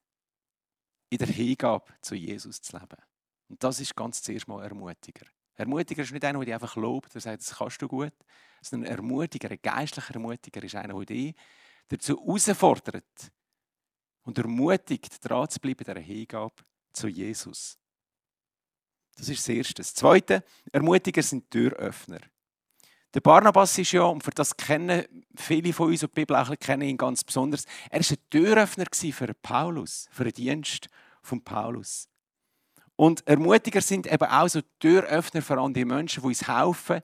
in 1.11 1.19
der 1.19 1.29
Hingabe 1.29 1.93
zu 2.01 2.15
Jesus 2.15 2.61
zu 2.61 2.77
leben. 2.77 3.03
Und 3.49 3.63
das 3.63 3.81
ist 3.81 3.97
ganz 3.97 4.23
zuerst 4.23 4.47
mal 4.47 4.63
Ermutiger. 4.63 5.27
Ermutiger 5.55 6.03
ist 6.03 6.13
nicht 6.13 6.25
einer, 6.25 6.39
der 6.39 6.47
dich 6.47 6.55
einfach 6.55 6.77
lobt 6.77 7.15
und 7.15 7.21
sagt, 7.21 7.43
das 7.43 7.57
kannst 7.57 7.83
du 7.83 7.89
gut, 7.89 8.13
sondern 8.63 8.91
ein 8.91 8.99
Ermutiger, 8.99 9.51
ein 9.51 9.59
geistlicher 9.61 10.15
Ermutiger 10.15 10.63
ist 10.63 10.75
einer, 10.75 10.95
der 10.95 11.07
dich 11.07 11.35
dazu 11.89 12.17
herausfordert 12.17 13.33
und 14.23 14.39
ermutigt, 14.39 15.19
dran 15.23 15.49
zu 15.49 15.59
bleiben 15.59 15.81
in 15.81 15.85
dieser 15.85 16.01
Hingabe 16.01 16.55
zu 16.93 17.09
Jesus. 17.09 17.79
Das 19.17 19.29
ist 19.29 19.41
das 19.41 19.49
Erste. 19.49 19.75
Das 19.75 19.95
Zweite, 19.95 20.45
Ermutiger 20.71 21.23
sind 21.23 21.51
Türöffner. 21.51 22.21
Der 23.15 23.21
Barnabas 23.21 23.79
ist 23.79 23.93
ja, 23.93 24.03
und 24.03 24.23
für 24.23 24.31
das 24.31 24.57
kennen 24.57 25.05
viele 25.35 25.73
von 25.73 25.89
uns, 25.89 26.03
und 26.03 26.11
die 26.11 26.21
Bibel 26.21 26.37
auch 26.37 26.55
kennen 26.59 26.83
ihn 26.83 26.97
ganz 26.99 27.25
besonders, 27.25 27.65
er 27.91 28.01
war 28.01 28.11
ein 28.11 28.31
Türöffner 28.31 28.85
für 28.93 29.35
Paulus, 29.35 30.09
für 30.11 30.25
den 30.25 30.35
Dienst 30.35 30.89
von 31.23 31.43
Paulus. 31.43 32.09
Und 32.97 33.27
Ermutiger 33.27 33.81
sind 33.81 34.07
eben 34.07 34.29
auch 34.29 34.49
so 34.49 34.61
Türöffner 34.81 35.41
für 35.41 35.59
andere 35.59 35.85
Menschen, 35.85 36.21
die 36.21 36.27
uns 36.27 36.47
helfen, 36.49 37.01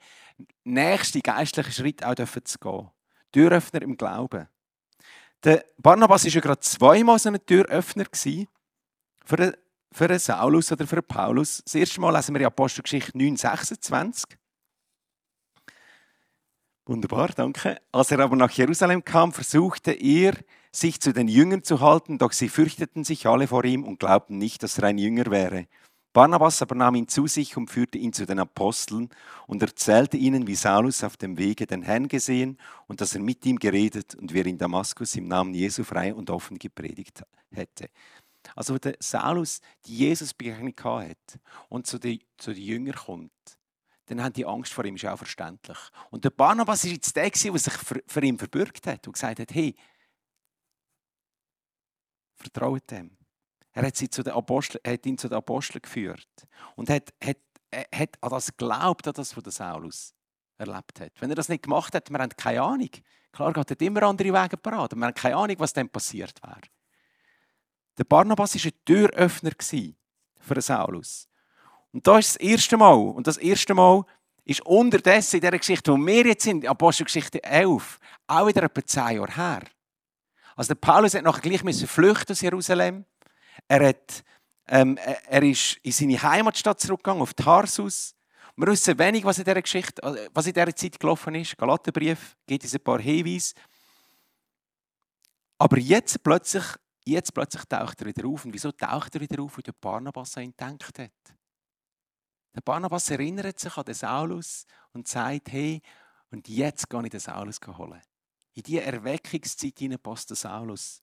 nächste 0.65 1.21
geistliche 1.21 1.73
Schritte 1.73 2.09
auch 2.09 2.15
zu 2.17 2.59
gehen. 2.59 2.91
Türöffner 3.33 3.83
im 3.83 3.97
Glauben. 3.97 4.49
Der 5.43 5.65
Barnabas 5.79 6.25
war 6.25 6.31
ja 6.33 6.41
gerade 6.41 6.61
zweimal 6.61 7.19
so 7.19 7.29
ein 7.29 7.47
Türöffner 7.47 8.07
für 8.13 9.37
den, 9.37 9.57
für 9.93 10.09
den 10.09 10.19
Saulus 10.19 10.73
oder 10.73 10.87
für 10.87 10.97
den 10.97 11.07
Paulus. 11.07 11.63
Das 11.65 11.75
erste 11.75 12.01
Mal 12.01 12.15
lesen 12.15 12.35
wir 12.35 12.41
in 12.41 12.47
Apostelgeschichte 12.47 13.13
9,26. 13.13 14.37
Wunderbar, 16.87 17.29
danke. 17.29 17.81
Als 17.93 18.11
er 18.11 18.21
aber 18.21 18.37
nach 18.37 18.51
Jerusalem 18.51 19.05
kam, 19.05 19.33
versuchte 19.33 19.93
er, 19.93 20.35
sich 20.71 21.01
zu 21.01 21.15
den 21.15 21.29
Jüngern 21.29 21.63
zu 21.63 21.81
halten, 21.81 22.19
doch 22.19 22.33
sie 22.33 22.51
fürchteten 22.51 23.05
sich 23.05 23.27
alle 23.27 23.47
vor 23.47 23.65
ihm 23.65 23.85
und 23.85 24.01
glaubten 24.01 24.37
nicht, 24.37 24.63
dass 24.63 24.77
er 24.77 24.85
ein 24.85 24.99
Jünger 24.99 25.31
wäre. 25.31 25.67
Barnabas 26.13 26.61
aber 26.61 26.75
nahm 26.75 26.95
ihn 26.95 27.09
zu 27.09 27.27
sich 27.27 27.57
und 27.57 27.71
führte 27.71 27.97
ihn 27.97 28.13
zu 28.13 28.27
den 28.27 28.39
Aposteln 28.39 29.09
und 29.47 29.63
erzählte 29.63 30.17
ihnen, 30.17 30.47
wie 30.47 30.55
Saulus 30.55 31.03
auf 31.03 31.17
dem 31.17 31.39
Wege 31.39 31.67
den 31.67 31.83
Herrn 31.83 32.07
gesehen 32.07 32.59
und 32.87 33.01
dass 33.01 33.15
er 33.15 33.21
mit 33.21 33.47
ihm 33.47 33.59
geredet 33.59 34.15
und 34.15 34.35
wer 34.35 34.45
in 34.45 34.59
Damaskus 34.59 35.17
im 35.17 35.27
Namen 35.27 35.55
Jesu 35.55 35.85
frei 35.85 36.15
und 36.15 36.29
offen 36.29 36.59
gepredigt 36.59 37.23
hätte. 37.51 37.89
Also, 38.55 38.79
der 38.79 38.97
Saulus 39.01 39.61
die 39.87 39.97
Jesus-Begegnung 39.97 40.75
hat 40.85 41.41
und 41.71 41.87
zu 41.87 41.99
den, 41.99 42.21
zu 42.37 42.53
den 42.53 42.63
Jüngern 42.63 42.95
kommt, 42.95 43.33
dann 44.07 44.23
haben 44.23 44.33
die 44.33 44.45
Angst 44.45 44.73
vor 44.73 44.85
ihm, 44.85 44.97
ist 44.97 45.07
auch 45.07 45.17
verständlich. 45.17 45.79
Und 46.11 46.25
der 46.25 46.31
Barnabas 46.31 46.85
war 46.85 46.91
jetzt 46.91 47.17
der, 47.17 47.31
der 47.31 47.59
sich 47.59 47.73
für 48.07 48.23
ihn 48.23 48.39
verbürgt 48.39 48.87
hat 48.87 49.07
und 49.07 49.15
gesagt 49.15 49.41
hat, 49.41 49.55
hey, 49.55 49.75
vertraut 52.35 52.91
dem. 52.91 53.17
Er 53.73 53.87
hat, 53.87 53.97
sie 53.97 54.09
zu 54.09 54.23
den 54.23 54.35
Aposteln, 54.35 54.81
hat 54.87 55.05
ihn 55.07 55.19
zu 55.19 55.29
den 55.29 55.39
Aposteln 55.39 55.83
geführt 55.83 56.29
und 56.77 56.91
hat, 56.91 57.13
hat, 57.23 57.39
hat 57.93 58.11
an 58.21 58.31
das 58.31 58.57
geglaubt, 58.57 59.09
an 59.09 59.15
das, 59.15 59.37
was 59.37 59.43
der 59.43 59.53
Saulus 59.53 60.15
erlebt 60.59 61.01
hat. 61.01 61.13
Wenn 61.21 61.31
er 61.31 61.37
das 61.37 61.49
nicht 61.49 61.65
gemacht 61.65 61.95
hat, 61.95 62.09
wir 62.11 62.19
haben 62.19 62.31
keine 62.37 62.63
Ahnung. 62.63 62.91
Klar, 63.33 63.53
Gott 63.53 63.71
hat 63.71 63.83
immer 63.83 64.05
andere 64.05 64.33
Wege 64.33 64.57
parat, 64.57 64.95
wir 64.95 65.05
haben 65.05 65.15
keine 65.15 65.37
Ahnung, 65.37 65.57
was 65.59 65.73
dann 65.73 65.89
passiert 65.89 66.41
wäre. 66.43 66.61
Der 67.99 68.05
Barnabas 68.05 68.55
war 68.55 68.71
ein 68.71 68.85
Türöffner 68.85 69.53
für 70.39 70.61
Saulus. 70.61 71.29
Und 71.95 72.05
das 72.09 72.27
ist 72.27 72.35
das 72.35 72.43
erste 72.43 72.77
Mal. 72.77 72.95
Und 72.97 73.27
das 73.29 73.37
erste 73.37 73.73
Mal 73.73 74.05
ist 74.45 74.67
unterdessen 74.67 75.37
in 75.37 75.43
dieser 75.43 75.59
Geschichte, 75.59 75.93
wo 75.93 75.97
wir 75.97 76.27
jetzt 76.27 76.43
sind, 76.43 76.67
Apostelgeschichte 76.67 77.43
11, 77.45 78.01
auch 78.27 78.49
wieder 78.49 78.65
etwa 78.65 78.85
zehn 78.85 79.17
Jahre 79.17 79.37
her. 79.37 79.63
Also 80.57 80.75
der 80.75 80.81
Paulus 80.81 81.15
hat 81.15 81.23
nachher 81.23 81.41
gleich 81.41 81.61
flüchten 81.87 82.33
aus 82.33 82.41
Jerusalem. 82.41 83.05
Er, 83.69 83.89
hat, 83.89 84.25
ähm, 84.67 84.99
er 84.99 85.43
ist 85.45 85.79
in 85.83 85.93
seine 85.93 86.21
Heimatstadt 86.21 86.81
zurückgegangen, 86.81 87.23
auf 87.23 87.33
Tarsus. 87.33 88.17
Wir 88.57 88.67
wissen 88.67 88.99
wenig, 88.99 89.25
was 89.25 89.39
in 89.39 89.45
dieser 89.45 89.63
Geschichte, 89.63 90.03
äh, 90.03 90.29
was 90.35 90.49
in 90.49 90.53
dieser 90.53 90.75
Zeit 90.75 90.99
gelaufen 90.99 91.37
ist. 91.37 91.57
Galaterbrief 91.57 92.37
gibt 92.45 92.65
uns 92.65 92.75
ein 92.75 92.81
paar 92.81 93.01
Hinweise. 93.01 93.55
Aber 95.59 95.79
jetzt 95.79 96.25
plötzlich, 96.25 96.65
jetzt 97.05 97.33
plötzlich 97.33 97.65
taucht 97.67 98.01
er 98.01 98.09
wieder 98.09 98.27
auf. 98.27 98.45
Und 98.45 98.53
wieso 98.53 98.73
taucht 98.73 99.15
er 99.15 99.21
wieder 99.21 99.41
auf? 99.41 99.57
Weil 99.57 99.63
der 99.63 99.75
Barnabas 99.81 100.37
an 100.37 100.45
ihn 100.45 100.55
gedacht 100.57 100.99
hat. 100.99 101.35
Der 102.55 102.61
Barnabas 102.61 103.11
erinnert 103.11 103.59
sich 103.59 103.77
an 103.77 103.85
den 103.85 103.95
Saulus 103.95 104.67
und 104.93 105.09
sagt, 105.09 105.51
hey, 105.53 105.83
und 106.31 106.49
jetzt 106.49 106.89
gehe 106.89 107.03
ich 107.03 107.11
den 107.11 107.21
Saulus 107.21 107.59
holen. 107.67 108.01
In 108.55 108.63
diese 108.63 108.83
Erweckungszeit 108.83 109.79
hinein 109.79 109.99
passt 109.99 110.31
der 110.31 110.37
Saulus. 110.37 111.03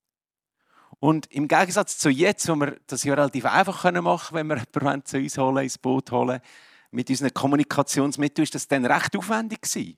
Und 1.00 1.32
im 1.32 1.48
Gegensatz 1.48 1.98
zu 1.98 2.10
jetzt, 2.10 2.48
wo 2.48 2.56
wir 2.56 2.80
das 2.88 3.04
ja 3.04 3.14
relativ 3.14 3.46
einfach 3.46 3.84
machen 4.02 4.36
können, 4.36 4.50
wenn 4.50 4.58
wir 4.58 4.64
jemanden 4.76 5.06
zu 5.06 5.18
uns 5.18 5.38
holen, 5.38 5.64
ins 5.64 5.78
Boot 5.78 6.12
holen, 6.12 6.42
mit 6.92 7.10
unseren 7.10 7.34
Kommunikationsmitteln, 7.34 8.44
ist 8.44 8.56
das 8.56 8.68
dann 8.68 8.86
recht 8.86 9.16
aufwendig 9.16 9.62
gewesen. 9.62 9.98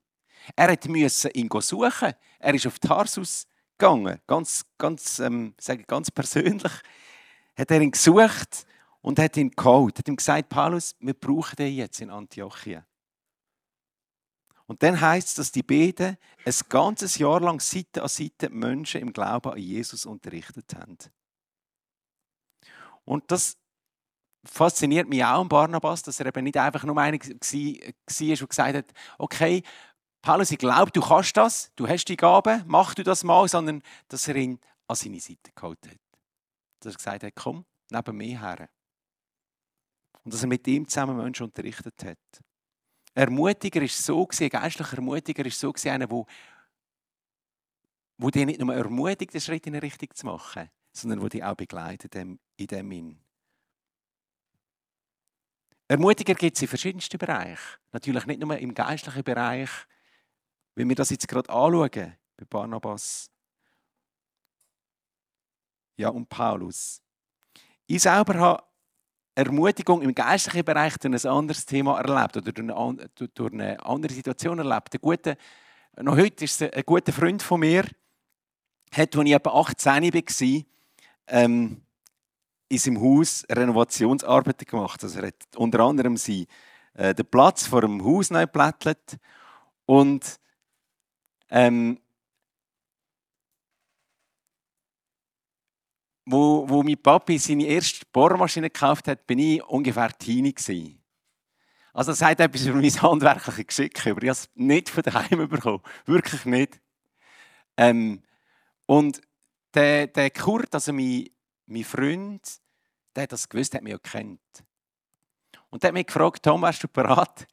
Er 0.56 0.78
musste 0.88 1.30
ihn 1.30 1.50
suchen. 1.62 2.14
Er 2.40 2.54
ist 2.54 2.68
auf 2.68 2.80
Tarsus 2.80 3.46
gegangen, 3.78 4.20
ganz, 4.28 4.66
ganz, 4.78 5.20
ähm, 5.20 5.56
sage 5.60 5.84
ganz 5.84 6.12
persönlich. 6.12 6.72
Hat 7.58 7.72
er 7.72 7.82
ihn 7.82 7.92
gesucht 7.92 8.66
und 9.04 9.20
hat 9.20 9.38
ihn 9.38 9.52
geholt, 9.52 10.00
hat 10.00 10.08
ihm 10.08 10.16
gesagt, 10.16 10.50
Paulus, 10.50 10.96
wir 11.00 11.14
brauchen 11.14 11.58
dich 11.58 11.76
jetzt 11.76 12.02
in 12.02 12.10
Antiochia. 12.10 12.86
Und 14.66 14.82
dann 14.82 15.00
heißt 15.00 15.28
es, 15.28 15.36
dass 15.36 15.52
die 15.52 15.62
beiden 15.62 16.18
ein 16.46 16.54
ganzes 16.70 17.18
Jahr 17.18 17.42
lang 17.42 17.60
Seite 17.60 18.02
an 18.02 18.08
Seite 18.08 18.50
Menschen 18.50 19.02
im 19.02 19.12
Glauben 19.12 19.52
an 19.52 19.60
Jesus 19.60 20.06
unterrichtet 20.06 20.74
haben. 20.74 20.98
Und 23.04 23.30
das 23.30 23.58
fasziniert 24.46 25.10
mich 25.10 25.24
auch 25.24 25.42
an 25.42 25.50
Barnabas, 25.50 26.02
dass 26.02 26.22
er 26.22 26.28
eben 26.28 26.46
nicht 26.46 26.58
einfach 26.58 26.86
nur 26.86 26.98
einer 26.98 27.20
war, 27.20 27.30
der 28.08 28.48
gesagt 28.48 28.76
hat, 28.76 28.94
okay, 29.18 29.64
Paulus, 30.22 30.52
ich 30.52 30.58
glaube, 30.58 30.92
du 30.92 31.02
kannst 31.02 31.36
das, 31.36 31.74
du 31.76 31.86
hast 31.90 32.06
die 32.06 32.16
Gabe, 32.16 32.64
mach 32.66 32.96
du 32.96 33.04
das 33.04 33.26
mal, 33.26 33.50
sondern 33.50 33.84
dass 34.08 34.30
er 34.30 34.38
ihn 34.38 34.60
an 34.88 34.96
seine 34.96 35.20
Seite 35.20 35.52
geholt 35.54 35.86
hat. 35.86 36.00
Dass 36.80 36.94
er 36.94 36.98
gesagt 36.98 37.24
hat, 37.24 37.36
komm, 37.36 37.66
neben 37.90 38.16
mir 38.16 38.40
her. 38.40 38.70
Und 40.24 40.34
dass 40.34 40.42
er 40.42 40.48
mit 40.48 40.68
ihm 40.68 40.88
zusammen 40.88 41.18
Menschen 41.18 41.44
unterrichtet 41.44 42.04
hat. 42.04 42.44
Ermutiger 43.14 43.82
ist 43.82 44.04
so 44.04 44.28
ein 44.28 44.50
geistlicher 44.50 44.98
Ermutiger 44.98 45.46
ist 45.46 45.60
so 45.60 45.74
einer, 45.86 46.10
wo, 46.10 46.26
wo 48.18 48.30
dich 48.30 48.46
nicht 48.46 48.60
nur 48.60 48.74
ermutigt, 48.74 49.34
den 49.34 49.42
Schritt 49.42 49.68
in 49.68 49.74
eine 49.76 49.84
Richtung 49.84 50.10
zu 50.14 50.26
machen, 50.26 50.70
sondern 50.92 51.22
wo 51.22 51.28
dich 51.28 51.44
auch 51.44 51.56
begleitet 51.56 52.16
in 52.16 52.40
dem 52.58 52.92
Sinn. 52.92 53.20
Ermutiger 55.88 56.34
gibt 56.34 56.56
es 56.56 56.62
in 56.62 56.68
verschiedensten 56.68 57.18
Bereichen. 57.18 57.80
Natürlich 57.92 58.26
nicht 58.26 58.40
nur 58.40 58.58
im 58.58 58.74
geistlichen 58.74 59.24
Bereich, 59.24 59.70
wie 60.76 60.88
wir 60.88 60.96
das 60.96 61.12
jetzt 61.12 61.28
gerade 61.28 61.50
anschauen, 61.50 62.16
bei 62.38 62.46
Barnabas 62.50 63.30
ja, 65.96 66.10
und 66.10 66.28
Paulus. 66.28 67.02
Ich 67.86 68.02
selber 68.02 68.34
habe 68.36 68.64
Ermutigung 69.36 70.02
im 70.02 70.14
geistlichen 70.14 70.64
Bereich 70.64 70.98
durch 70.98 71.26
ein 71.26 71.32
anderes 71.32 71.66
Thema 71.66 72.00
erlebt 72.00 72.38
oder 72.38 72.52
durch 72.52 73.54
eine, 73.54 73.84
andere 73.86 74.14
Situation 74.14 74.60
erlebt. 74.60 74.96
Ein 75.04 76.06
noch 76.06 76.18
heute 76.18 76.46
ist 76.46 76.62
ein 76.62 76.84
guter 76.86 77.12
Freund 77.12 77.42
von 77.42 77.60
mir, 77.60 77.84
hat, 78.92 79.16
als 79.16 79.26
ich 79.26 79.34
etwa 79.34 79.50
18 79.52 80.14
war, 80.14 80.64
ähm, 81.28 81.82
in 82.70 82.78
seinem 82.78 83.02
Haus 83.02 83.44
Renovationsarbeiten 83.50 84.66
gemacht. 84.66 85.04
Also 85.04 85.20
er 85.20 85.28
hat 85.28 85.56
unter 85.56 85.80
anderem 85.82 86.18
sie, 86.18 86.48
äh, 86.94 87.14
den 87.14 87.26
Platz 87.26 87.68
vor 87.68 87.82
dem 87.82 88.04
Haus 88.04 88.30
neu 88.30 88.42
geplättelt 88.42 89.18
und 89.86 90.40
ähm, 91.50 92.00
wo, 96.26 96.68
wo 96.68 96.84
mein 96.84 96.98
Papi 96.98 97.38
seine 97.38 97.66
erste 97.66 98.06
Bohrmaschine 98.12 98.70
gekauft 98.70 99.08
hat, 99.08 99.28
bin 99.28 99.40
ich 99.40 99.64
ungefähr 99.64 100.10
Teenie 100.18 100.54
gewesen. 100.54 101.00
Also 101.94 102.12
das 102.12 102.20
sagt 102.20 102.40
etwas 102.40 102.66
über 102.66 102.80
mein 102.80 103.02
handwerkliches 103.02 103.68
Geschick, 103.68 104.08
aber 104.08 104.24
ich 104.24 104.30
habe 104.30 104.40
es 104.40 104.50
nicht 104.56 104.90
von 104.90 105.04
daheim 105.04 105.48
bekommen. 105.48 105.82
Wirklich 106.06 106.46
nicht. 106.46 106.82
Ähm, 107.78 108.22
und 108.86 109.22
der, 109.74 110.08
der 110.08 110.32
Kurt, 110.32 110.74
also 110.74 110.92
mein, 110.92 111.30
mein 111.68 111.84
Freund, 111.84 112.42
der 113.16 113.24
hat 113.24 113.32
das 113.32 113.48
gewusst, 113.48 113.76
hat 113.76 113.84
mich 113.84 113.94
auch 113.94 114.02
gekannt. 114.02 114.40
Und 115.70 115.84
der 115.84 115.90
hat 115.90 115.94
mich 115.94 116.08
gefragt, 116.08 116.44
Tom, 116.44 116.62
wärst 116.62 116.84
du 116.84 116.88
bereit, 116.88 117.48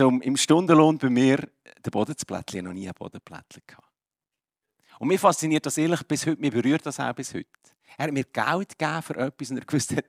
um 0.00 0.20
im 0.22 0.36
Stundenlohn 0.36 0.98
bei 0.98 1.10
mir 1.10 1.38
den 1.84 1.90
Boden 1.90 2.16
zu 2.16 2.26
plätteln? 2.26 2.58
Ich 2.58 2.58
habe 2.58 2.68
noch 2.68 2.74
nie 2.74 2.86
einen 2.86 2.94
Bodenplättchen 2.94 3.62
gehabt. 3.66 3.88
Und 4.98 5.08
mich 5.08 5.20
fasziniert 5.20 5.66
das 5.66 5.78
ehrlich 5.78 6.02
bis 6.04 6.26
heute, 6.26 6.40
mich 6.40 6.52
berührt 6.52 6.86
das 6.86 7.00
auch 7.00 7.12
bis 7.14 7.34
heute. 7.34 7.48
Er 7.96 8.06
hat 8.06 8.12
mir 8.12 8.24
Geld 8.24 8.78
gegeben 8.78 9.02
für 9.02 9.16
etwas 9.16 9.50
und 9.50 9.58
er 9.58 9.64
gewusst 9.64 9.96
hat, 9.96 10.06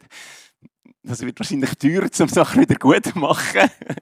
Das 1.03 1.21
wird 1.21 1.39
wahrscheinlich 1.39 1.75
teurer, 1.75 2.09
um 2.19 2.27
Sachen 2.27 2.61
wieder 2.61 2.75
gut 2.75 3.05
zu 3.05 3.17
machen. 3.19 3.69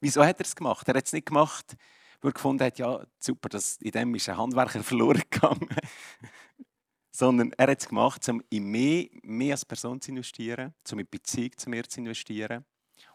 Wieso 0.00 0.24
hat 0.24 0.38
er 0.38 0.44
es 0.44 0.54
gemacht? 0.54 0.86
Er 0.86 0.94
hat 0.94 1.06
es 1.06 1.12
nicht 1.12 1.26
gemacht, 1.26 1.76
weil 2.20 2.30
er 2.30 2.34
gefunden 2.34 2.64
hat, 2.64 2.78
ja, 2.78 3.04
super, 3.18 3.48
das, 3.48 3.76
in 3.78 3.90
dem 3.90 4.14
ist 4.14 4.28
ein 4.28 4.36
Handwerker 4.36 4.84
verloren 4.84 5.22
gegangen. 5.28 5.68
Sondern 7.10 7.52
er 7.56 7.70
hat 7.70 7.80
es 7.80 7.88
gemacht, 7.88 8.28
um 8.28 8.42
in 8.50 8.64
mich, 8.64 9.10
mich 9.22 9.50
als 9.50 9.64
Person 9.64 10.00
zu 10.00 10.10
investieren, 10.10 10.74
um 10.92 10.98
in 10.98 11.08
Beziehung 11.08 11.56
zu 11.56 11.70
mir 11.70 11.84
zu 11.88 12.00
investieren 12.00 12.64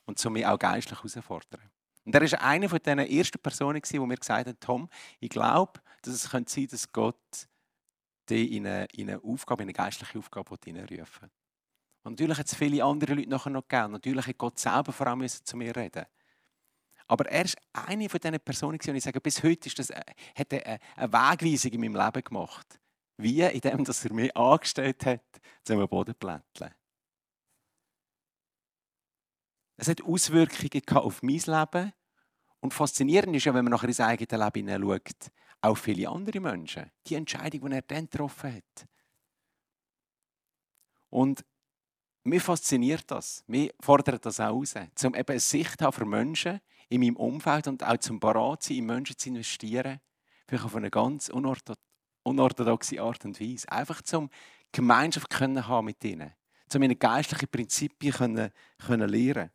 und 0.06 0.26
um 0.26 0.34
mich 0.34 0.46
auch 0.46 0.60
geistlich 0.60 1.00
herauszufordern. 1.00 1.62
Und 2.06 2.16
er 2.16 2.30
war 2.30 2.42
eine 2.42 2.68
von 2.68 2.80
den 2.80 3.00
ersten 3.00 3.40
Personen, 3.40 3.82
die 3.82 4.00
mir 4.00 4.18
gesagt 4.18 4.48
hat, 4.48 4.60
Tom, 4.60 4.90
ich 5.20 5.30
glaube, 5.30 5.80
dass 6.02 6.14
es 6.14 6.24
sein 6.24 6.46
könnte 6.46 6.68
dass 6.68 6.92
Gott 6.92 7.48
dich 8.30 8.52
in 8.52 8.68
eine, 8.68 8.86
in 8.94 9.10
eine 9.10 9.24
Aufgabe, 9.24 9.64
in 9.64 9.70
eine 9.70 9.74
geistliche 9.74 10.18
Aufgabe 10.18 10.56
hineinrufen 10.64 11.30
Und 12.04 12.12
natürlich 12.14 12.38
hat 12.38 12.48
es 12.48 12.56
viele 12.56 12.84
andere 12.84 13.14
Leute 13.14 13.30
nachher 13.30 13.50
noch 13.50 13.68
gegeben. 13.68 13.94
Natürlich 13.94 14.28
hat 14.28 14.38
Gott 14.38 14.60
selber 14.60 14.92
vor 14.92 15.08
allem 15.08 15.28
zu 15.28 15.58
mir 15.58 15.76
reden 15.76 16.06
aber 17.10 17.26
er 17.26 17.44
ist 17.44 17.58
eine 17.74 18.08
von 18.08 18.20
diesen 18.20 18.40
Personen, 18.40 18.80
und 18.88 18.96
ich 18.96 19.04
sage, 19.04 19.20
bis 19.20 19.42
heute 19.42 19.68
ist 19.68 19.80
das, 19.80 19.90
äh, 19.90 20.00
hat 20.36 20.54
er 20.54 20.80
eine 20.96 21.12
Wegweisung 21.12 21.72
in 21.72 21.82
meinem 21.82 21.96
Leben 21.96 22.24
gemacht. 22.24 22.80
Wie? 23.18 23.42
Indem 23.42 23.84
dass 23.84 24.06
er 24.06 24.14
mich 24.14 24.36
angestellt 24.38 25.06
hat, 25.08 25.24
zu 25.64 25.88
plätteln. 25.88 26.76
Es 29.76 29.88
hat 29.88 30.04
Auswirkungen 30.04 30.98
auf 30.98 31.24
mein 31.24 31.40
Leben. 31.40 31.94
Und 32.60 32.74
faszinierend 32.74 33.36
ist 33.36 33.46
ja, 33.46 33.54
wenn 33.56 33.66
man 33.66 33.72
nachher 33.72 33.88
ins 33.88 34.02
eigene 34.02 34.46
Leben 34.46 34.68
hineinschaut, 34.68 35.32
auch 35.62 35.76
viele 35.76 36.10
andere 36.10 36.40
Menschen. 36.40 36.90
Die 37.08 37.16
Entscheidung, 37.16 37.70
die 37.70 37.76
er 37.76 37.82
dann 37.82 38.10
getroffen 38.10 38.56
hat. 38.56 38.88
Und 41.10 41.44
mir 42.24 42.42
fasziniert 42.42 43.10
das. 43.10 43.44
Mir 43.48 43.74
fordert 43.80 44.26
das 44.26 44.40
auch 44.40 44.54
raus. 44.54 44.76
Um 45.04 45.16
eben 45.16 45.30
eine 45.30 45.40
Sicht 45.40 45.82
haben 45.82 45.94
für 45.94 46.06
Menschen 46.06 46.60
in 46.90 47.02
meinem 47.02 47.16
Umfeld 47.16 47.68
und 47.68 47.84
auch 47.84 47.98
zum 47.98 48.20
Parat 48.20 48.64
sein, 48.64 48.78
in 48.78 48.86
Menschen 48.86 49.18
zu 49.18 49.30
investieren. 49.30 50.00
Vielleicht 50.48 50.66
auf 50.66 50.76
eine 50.76 50.90
ganz 50.90 51.30
unorthodoxe 51.30 53.02
Art 53.02 53.26
und 53.26 53.40
Weise. 53.40 53.72
Einfach 53.72 54.02
zum 54.02 54.30
Gemeinschaft 54.72 55.30
können 55.30 55.68
haben 55.68 55.86
mit 55.86 56.04
ihnen. 56.04 56.34
Um 56.74 56.84
ihnen 56.84 57.00
geistliche 57.00 57.48
Prinzipien 57.48 58.14
können, 58.14 58.52
können 58.78 59.10
lernen 59.10 59.50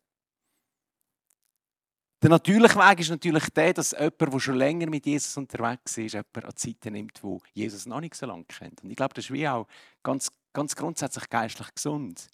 der 2.22 2.30
natürliche 2.30 2.76
Weg 2.76 3.00
ist 3.00 3.10
natürlich 3.10 3.48
der, 3.50 3.74
dass 3.74 3.92
jemand, 3.92 4.20
der 4.20 4.40
schon 4.40 4.54
länger 4.54 4.88
mit 4.88 5.04
Jesus 5.04 5.36
unterwegs 5.36 5.98
ist, 5.98 6.14
jemand 6.14 6.44
an 6.44 6.56
Zeiten 6.56 6.92
nimmt, 6.94 7.22
wo 7.22 7.40
Jesus 7.52 7.86
noch 7.86 8.00
nicht 8.00 8.14
so 8.14 8.26
lange 8.26 8.44
kennt. 8.44 8.82
Und 8.82 8.90
ich 8.90 8.96
glaube, 8.96 9.14
das 9.14 9.26
ist 9.26 9.30
wie 9.30 9.46
auch 9.46 9.66
ganz, 10.02 10.30
ganz 10.52 10.74
grundsätzlich 10.74 11.28
geistlich 11.28 11.74
gesund. 11.74 12.28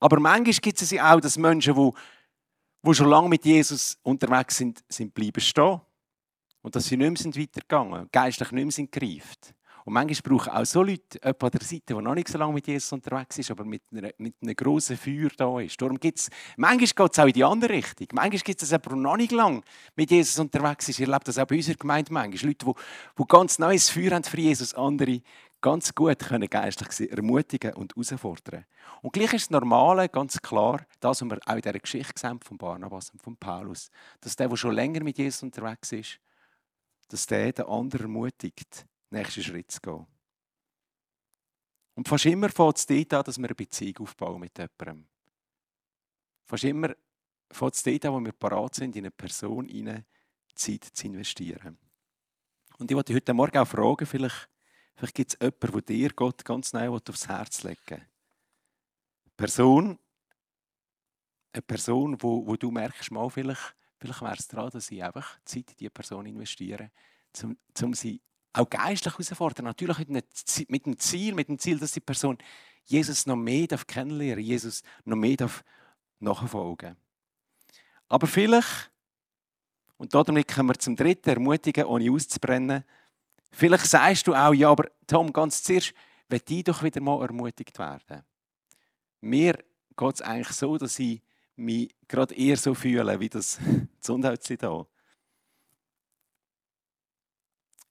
Aber 0.00 0.20
manchmal 0.20 0.54
gibt 0.54 0.80
es 0.80 0.90
ja 0.90 1.14
auch, 1.14 1.20
dass 1.20 1.36
Menschen, 1.36 1.74
die, 1.74 1.90
die 2.84 2.94
schon 2.94 3.08
lange 3.08 3.28
mit 3.28 3.44
Jesus 3.44 3.98
unterwegs 4.02 4.56
sind, 4.56 4.84
sind 4.88 5.12
bleiben 5.12 5.40
stehen. 5.40 5.80
Und 6.62 6.76
dass 6.76 6.86
sie 6.86 6.96
nicht 6.96 7.08
mehr 7.08 7.16
sind 7.16 7.36
weitergegangen, 7.36 8.08
geistlich 8.12 8.52
nicht 8.52 8.64
mehr 8.64 8.72
sind 8.72 8.92
gereift. 8.92 9.54
Und 9.88 9.94
manchmal 9.94 10.36
brauchen 10.36 10.52
auch 10.52 10.66
so 10.66 10.82
Leute 10.82 11.18
jemand 11.18 11.42
an 11.44 11.50
der 11.50 11.62
Seite, 11.62 11.82
der 11.88 12.00
noch 12.02 12.14
nicht 12.14 12.28
so 12.28 12.36
lange 12.36 12.52
mit 12.52 12.66
Jesus 12.66 12.92
unterwegs 12.92 13.38
ist, 13.38 13.50
aber 13.50 13.64
mit, 13.64 13.80
einer, 13.90 14.10
mit 14.18 14.34
einem 14.42 14.54
grossen 14.54 14.98
Feuer 14.98 15.30
da 15.34 15.60
ist. 15.60 15.80
Darum 15.80 15.98
gibt's, 15.98 16.28
manchmal 16.58 17.06
geht 17.06 17.12
es 17.14 17.18
auch 17.18 17.26
in 17.26 17.32
die 17.32 17.42
andere 17.42 17.72
Richtung. 17.72 18.06
Manchmal 18.12 18.38
gibt 18.40 18.62
es 18.62 18.70
jemanden, 18.70 18.90
der 18.90 18.98
noch 18.98 19.16
nicht 19.16 19.32
lange 19.32 19.62
mit 19.96 20.10
Jesus 20.10 20.38
unterwegs 20.38 20.90
ist. 20.90 21.00
Ich 21.00 21.06
erlebe 21.06 21.24
das 21.24 21.38
auch 21.38 21.46
bei 21.46 21.56
unserer 21.56 21.76
Gemeinde 21.76 22.12
manchmal. 22.12 22.48
Leute, 22.50 22.66
die, 22.66 22.72
die 23.18 23.24
ganz 23.26 23.58
neues 23.58 23.88
Feuer 23.88 24.10
haben 24.10 24.24
für 24.24 24.38
Jesus, 24.38 24.74
andere 24.74 25.22
ganz 25.62 25.94
gut 25.94 26.18
können 26.18 26.50
geistlich 26.50 27.10
ermutigen 27.10 27.72
und 27.72 27.94
herausfordern. 27.96 28.66
Und 29.00 29.14
gleich 29.14 29.32
ist 29.32 29.46
das 29.46 29.58
Normale, 29.58 30.10
ganz 30.10 30.38
klar, 30.42 30.84
das, 31.00 31.22
was 31.22 31.30
wir 31.30 31.38
auch 31.46 31.54
in 31.54 31.62
dieser 31.62 31.78
Geschichte 31.78 32.20
sehen 32.20 32.40
von 32.44 32.58
Barnabas 32.58 33.08
und 33.08 33.22
von 33.22 33.38
Paulus, 33.38 33.90
dass 34.20 34.36
der, 34.36 34.50
der 34.50 34.56
schon 34.58 34.74
länger 34.74 35.02
mit 35.02 35.16
Jesus 35.16 35.42
unterwegs 35.42 35.92
ist, 35.92 36.20
dass 37.08 37.26
der 37.26 37.54
den 37.54 37.64
anderen 37.64 38.02
ermutigt, 38.02 38.84
nächsten 39.10 39.42
Schritt 39.42 39.70
zu 39.70 39.80
gehen. 39.80 40.06
Und 41.94 42.08
fast 42.08 42.26
immer 42.26 42.48
fängt 42.48 42.78
es 42.78 42.86
dort 42.86 43.14
an, 43.14 43.24
dass 43.24 43.38
wir 43.38 43.46
eine 43.46 43.54
Beziehung 43.54 43.98
aufbauen 43.98 44.40
mit 44.40 44.56
jemandem. 44.56 45.08
Fast 46.46 46.64
immer 46.64 46.94
fängt 47.50 47.74
es 47.74 47.82
dort 47.82 48.04
an, 48.04 48.12
wo 48.12 48.24
wir 48.24 48.32
parat 48.32 48.74
sind, 48.76 48.94
in 48.96 49.04
eine 49.04 49.10
Person 49.10 49.68
hinein 49.68 50.04
Zeit 50.54 50.84
zu 50.84 51.06
investieren. 51.06 51.78
Und 52.78 52.90
ich 52.90 52.96
wollte 52.96 53.14
heute 53.14 53.34
Morgen 53.34 53.58
auch 53.58 53.66
fragen, 53.66 54.06
vielleicht 54.06 54.48
Vielleicht 54.98 55.14
gibt 55.14 55.32
es 55.32 55.38
jemanden, 55.40 55.70
der 55.70 55.96
dir 55.96 56.12
Gott 56.12 56.44
ganz 56.44 56.72
neu 56.72 56.88
aufs 56.88 57.28
Herz 57.28 57.62
legen 57.62 57.78
will. 57.86 57.98
Eine 57.98 59.32
Person, 59.36 59.98
eine 61.52 61.62
Person, 61.62 62.20
wo, 62.20 62.44
wo 62.44 62.56
du 62.56 62.72
merkst, 62.72 63.12
mal, 63.12 63.30
vielleicht, 63.30 63.76
vielleicht 63.96 64.20
wäre 64.20 64.34
es 64.34 64.48
daran, 64.48 64.70
dass 64.70 64.90
ich 64.90 65.04
einfach 65.04 65.38
Zeit 65.44 65.70
in 65.70 65.76
diese 65.76 65.90
Person 65.90 66.26
investiere, 66.26 66.90
um, 67.44 67.56
um 67.80 67.94
sie 67.94 68.20
auch 68.52 68.68
geistlich 68.68 69.14
herausfordern. 69.14 69.64
Natürlich 69.64 69.98
mit 70.08 70.86
dem 70.86 70.98
Ziel, 70.98 71.34
mit 71.34 71.48
dem 71.48 71.58
Ziel, 71.58 71.78
dass 71.78 71.92
die 71.92 72.00
Person 72.00 72.38
Jesus 72.84 73.26
noch 73.26 73.36
mehr 73.36 73.66
kennenlernen 73.66 74.36
darf, 74.36 74.46
Jesus 74.46 74.82
noch 75.04 75.16
mehr 75.16 75.36
nachfolgen 76.20 76.96
Aber 78.08 78.26
vielleicht, 78.26 78.90
und 79.96 80.14
damit 80.14 80.48
kommen 80.48 80.70
wir 80.70 80.78
zum 80.78 80.96
dritten, 80.96 81.30
ermutigen, 81.30 81.84
ohne 81.84 82.10
auszubrennen, 82.10 82.84
Vielleicht 83.50 83.86
sagst 83.86 84.26
du 84.26 84.34
auch, 84.34 84.52
ja, 84.52 84.70
aber 84.70 84.90
Tom, 85.06 85.32
ganz 85.32 85.62
zuerst, 85.62 85.94
will 86.28 86.42
ich 86.48 86.64
doch 86.64 86.82
wieder 86.82 87.00
mal 87.00 87.20
ermutigt 87.22 87.78
werden. 87.78 88.22
Mir 89.20 89.58
geht 89.96 90.14
es 90.14 90.22
eigentlich 90.22 90.56
so, 90.56 90.76
dass 90.76 90.98
ich 90.98 91.22
mich 91.56 91.94
gerade 92.06 92.34
eher 92.34 92.56
so 92.56 92.74
fühle, 92.74 93.18
wie 93.18 93.28
das 93.28 93.58
Gesundheitsleben 94.00 94.70
hier. 94.70 94.86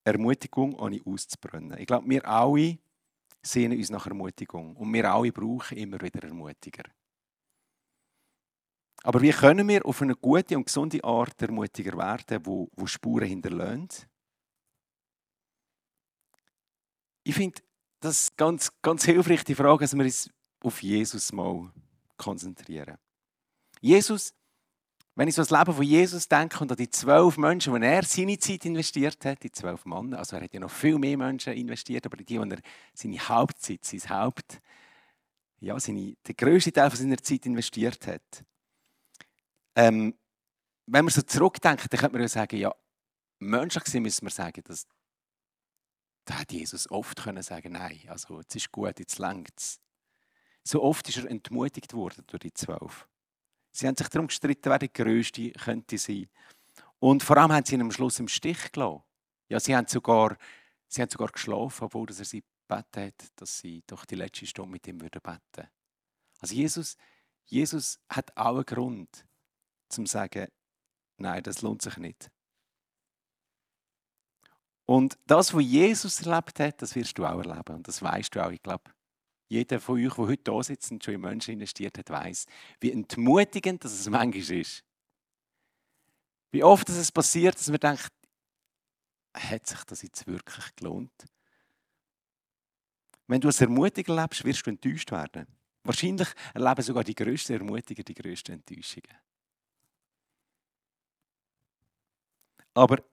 Ermutigung, 0.08 0.74
ohne 0.76 1.02
auszubrennen. 1.06 1.78
Ich 1.78 1.88
glaube, 1.88 2.10
wir 2.10 2.28
alle 2.28 2.78
sehnen 3.42 3.78
uns 3.78 3.90
nach 3.90 4.08
Ermutigung. 4.08 4.76
Und 4.76 4.94
wir 4.94 5.12
alle 5.12 5.32
brauchen 5.32 5.78
immer 5.78 6.02
wieder 6.02 6.24
Ermutiger. 6.24 6.84
Aber 9.04 9.22
wie 9.22 9.32
können 9.32 9.68
wir 9.68 9.86
auf 9.86 10.02
eine 10.02 10.16
gute 10.16 10.58
und 10.58 10.66
gesunde 10.66 11.04
Art 11.04 11.42
Ermutiger 11.42 11.98
werden, 11.98 12.46
wo, 12.46 12.70
wo 12.76 12.88
Spuren 12.88 13.28
hinterlässt? 13.28 14.08
Ich 17.24 17.36
finde 17.36 17.62
das 18.00 18.36
ganz, 18.36 18.72
ganz 18.82 19.06
hilfreich, 19.06 19.44
die 19.44 19.56
Frage, 19.56 19.84
dass 19.84 19.96
wir 19.96 20.04
uns 20.04 20.30
auf 20.62 20.82
Jesus 20.82 21.32
mal 21.32 21.72
konzentrieren. 22.18 22.98
Jesus, 23.82 24.34
wenn 25.18 25.28
ich 25.28 25.34
so 25.34 25.42
das 25.42 25.50
Leben 25.50 25.74
von 25.74 25.84
Jesus 25.84 26.28
denke 26.28 26.60
und 26.60 26.72
an 26.72 26.78
die 26.78 26.92
zwölf 26.92 27.38
Menschen, 27.38 27.74
die 27.74 27.88
er 27.88 28.04
seine 28.04 28.38
Zeit 28.38 28.66
investiert 28.66 29.26
hat, 29.26 29.42
die 29.42 29.52
zwölf 29.52 29.84
Männer, 29.84 30.20
also 30.20 30.36
er 30.36 30.44
hat 30.44 30.54
ja 30.54 30.60
noch 30.60 30.70
viel 30.70 31.00
mehr 31.00 31.18
Menschen 31.18 31.54
investiert, 31.54 32.06
aber 32.06 32.18
die, 32.18 32.24
die 32.24 32.36
er 32.36 32.60
seine 32.94 33.18
Hauptzeit, 33.18 33.84
sein 33.84 34.08
Haupt, 34.10 34.62
ja, 35.60 35.80
seine, 35.80 36.16
der 36.28 36.36
größte 36.36 36.72
Teil 36.72 36.92
von 36.92 37.00
seiner 37.00 37.18
Zeit 37.18 37.48
investiert 37.48 38.06
hat. 38.06 38.46
Ähm, 39.76 40.14
wenn 40.86 41.06
man 41.06 41.12
so 41.12 41.24
zurückdenkt, 41.24 41.92
dann 41.92 42.00
könnte 42.00 42.14
man 42.14 42.22
ja 42.22 42.28
sagen, 42.28 42.58
ja, 42.58 42.76
menschlich 43.40 43.86
gesehen 43.86 44.04
müssen 44.04 44.24
wir 44.24 44.32
sagen, 44.32 44.62
dass 44.66 44.86
da 46.26 46.42
hat 46.42 46.52
Jesus 46.52 46.92
oft 46.92 47.24
können 47.24 47.42
sagen, 47.42 47.72
nein, 47.72 48.02
also 48.08 48.40
jetzt 48.42 48.56
ist 48.56 48.72
gut, 48.72 49.00
jetzt 49.00 49.18
längt 49.18 49.50
es. 49.58 49.80
So 50.64 50.84
oft 50.84 51.10
ist 51.10 51.18
er 51.18 51.32
entmutigt 51.32 51.96
worden 51.96 52.24
durch 52.28 52.42
die 52.42 52.54
zwölf. 52.54 53.08
Sie 53.78 53.86
haben 53.86 53.96
sich 53.96 54.10
darum 54.10 54.26
gestritten, 54.26 54.72
wer 54.72 54.80
der 54.80 54.88
Größte 54.88 55.52
könnte 55.52 56.00
sein. 56.00 56.28
Und 56.98 57.22
vor 57.22 57.38
allem 57.38 57.52
haben 57.52 57.64
sie 57.64 57.76
ihn 57.76 57.82
am 57.82 57.92
Schluss 57.92 58.20
im 58.20 58.28
Stich 58.28 58.72
gelassen. 58.72 59.04
Ja, 59.50 59.60
sie 59.60 59.76
haben 59.76 59.86
sogar, 59.88 60.36
sie 60.88 61.04
haben 61.04 61.12
sogar 61.12 61.28
geschlafen, 61.28 61.84
obwohl 61.84 62.08
er 62.10 62.26
sie 62.26 62.44
gebeten 62.68 63.06
hat, 63.06 63.32
dass 63.36 63.60
sie 63.60 63.84
doch 63.86 64.06
die 64.06 64.16
letzte 64.16 64.48
Stunde 64.48 64.72
mit 64.72 64.88
ihm 64.88 64.98
beten 64.98 65.22
würden. 65.24 65.70
Also 66.40 66.56
Jesus, 66.56 66.98
Jesus 67.46 68.00
hat 68.10 68.36
auch 68.36 68.56
einen 68.56 68.66
Grund, 68.66 69.28
zum 69.90 70.08
zu 70.08 70.12
sagen, 70.12 70.48
nein, 71.18 71.44
das 71.44 71.62
lohnt 71.62 71.84
sich 71.84 71.98
nicht. 71.98 72.32
Und 74.88 75.20
das, 75.28 75.54
was 75.54 75.64
Jesus 75.64 76.26
erlebt 76.26 76.60
hat, 76.60 76.82
das 76.82 76.96
wirst 76.96 77.16
du 77.16 77.28
auch 77.28 77.38
erleben. 77.38 77.76
Und 77.76 77.88
das 77.88 78.02
weißt 78.02 78.34
du 78.34 78.44
auch. 78.44 78.50
Ich 78.50 78.64
glaube, 78.64 78.90
jeder 79.48 79.80
von 79.80 79.96
euch, 79.96 80.14
der 80.14 80.26
heute 80.26 80.44
da 80.44 80.64
sitzt 80.64 80.92
und 80.92 81.04
schon 81.04 81.16
in 81.16 81.22
Menschen 81.22 81.54
investiert 81.54 81.98
hat, 81.98 82.10
weiß, 82.10 82.46
wie 82.80 82.92
entmutigend 82.92 83.84
das 83.84 83.94
es 83.94 84.10
manchmal 84.10 84.60
ist. 84.60 84.84
Wie 86.52 86.64
oft 86.64 86.88
es 86.90 87.12
passiert, 87.12 87.56
dass 87.56 87.70
man 87.70 87.80
denkt, 87.80 88.10
hat 89.36 89.68
sich 89.68 89.84
das 89.84 90.02
jetzt 90.02 90.26
wirklich 90.28 90.76
gelohnt? 90.76 91.26
Wenn 93.28 93.42
du 93.42 93.50
als 93.50 93.62
Ermutiger 93.62 94.16
lebst, 94.16 94.46
wirst 94.46 94.66
du 94.66 94.70
enttäuscht 94.70 95.12
werden. 95.12 95.48
Wahrscheinlich 95.84 96.30
erleben 96.54 96.82
sogar 96.82 97.04
die 97.04 97.16
grössten 97.16 97.54
Ermutiger 97.54 98.04
die 98.04 98.14
grössten 98.14 98.54
Enttäuschungen. 98.54 99.18
Aber 102.74 103.04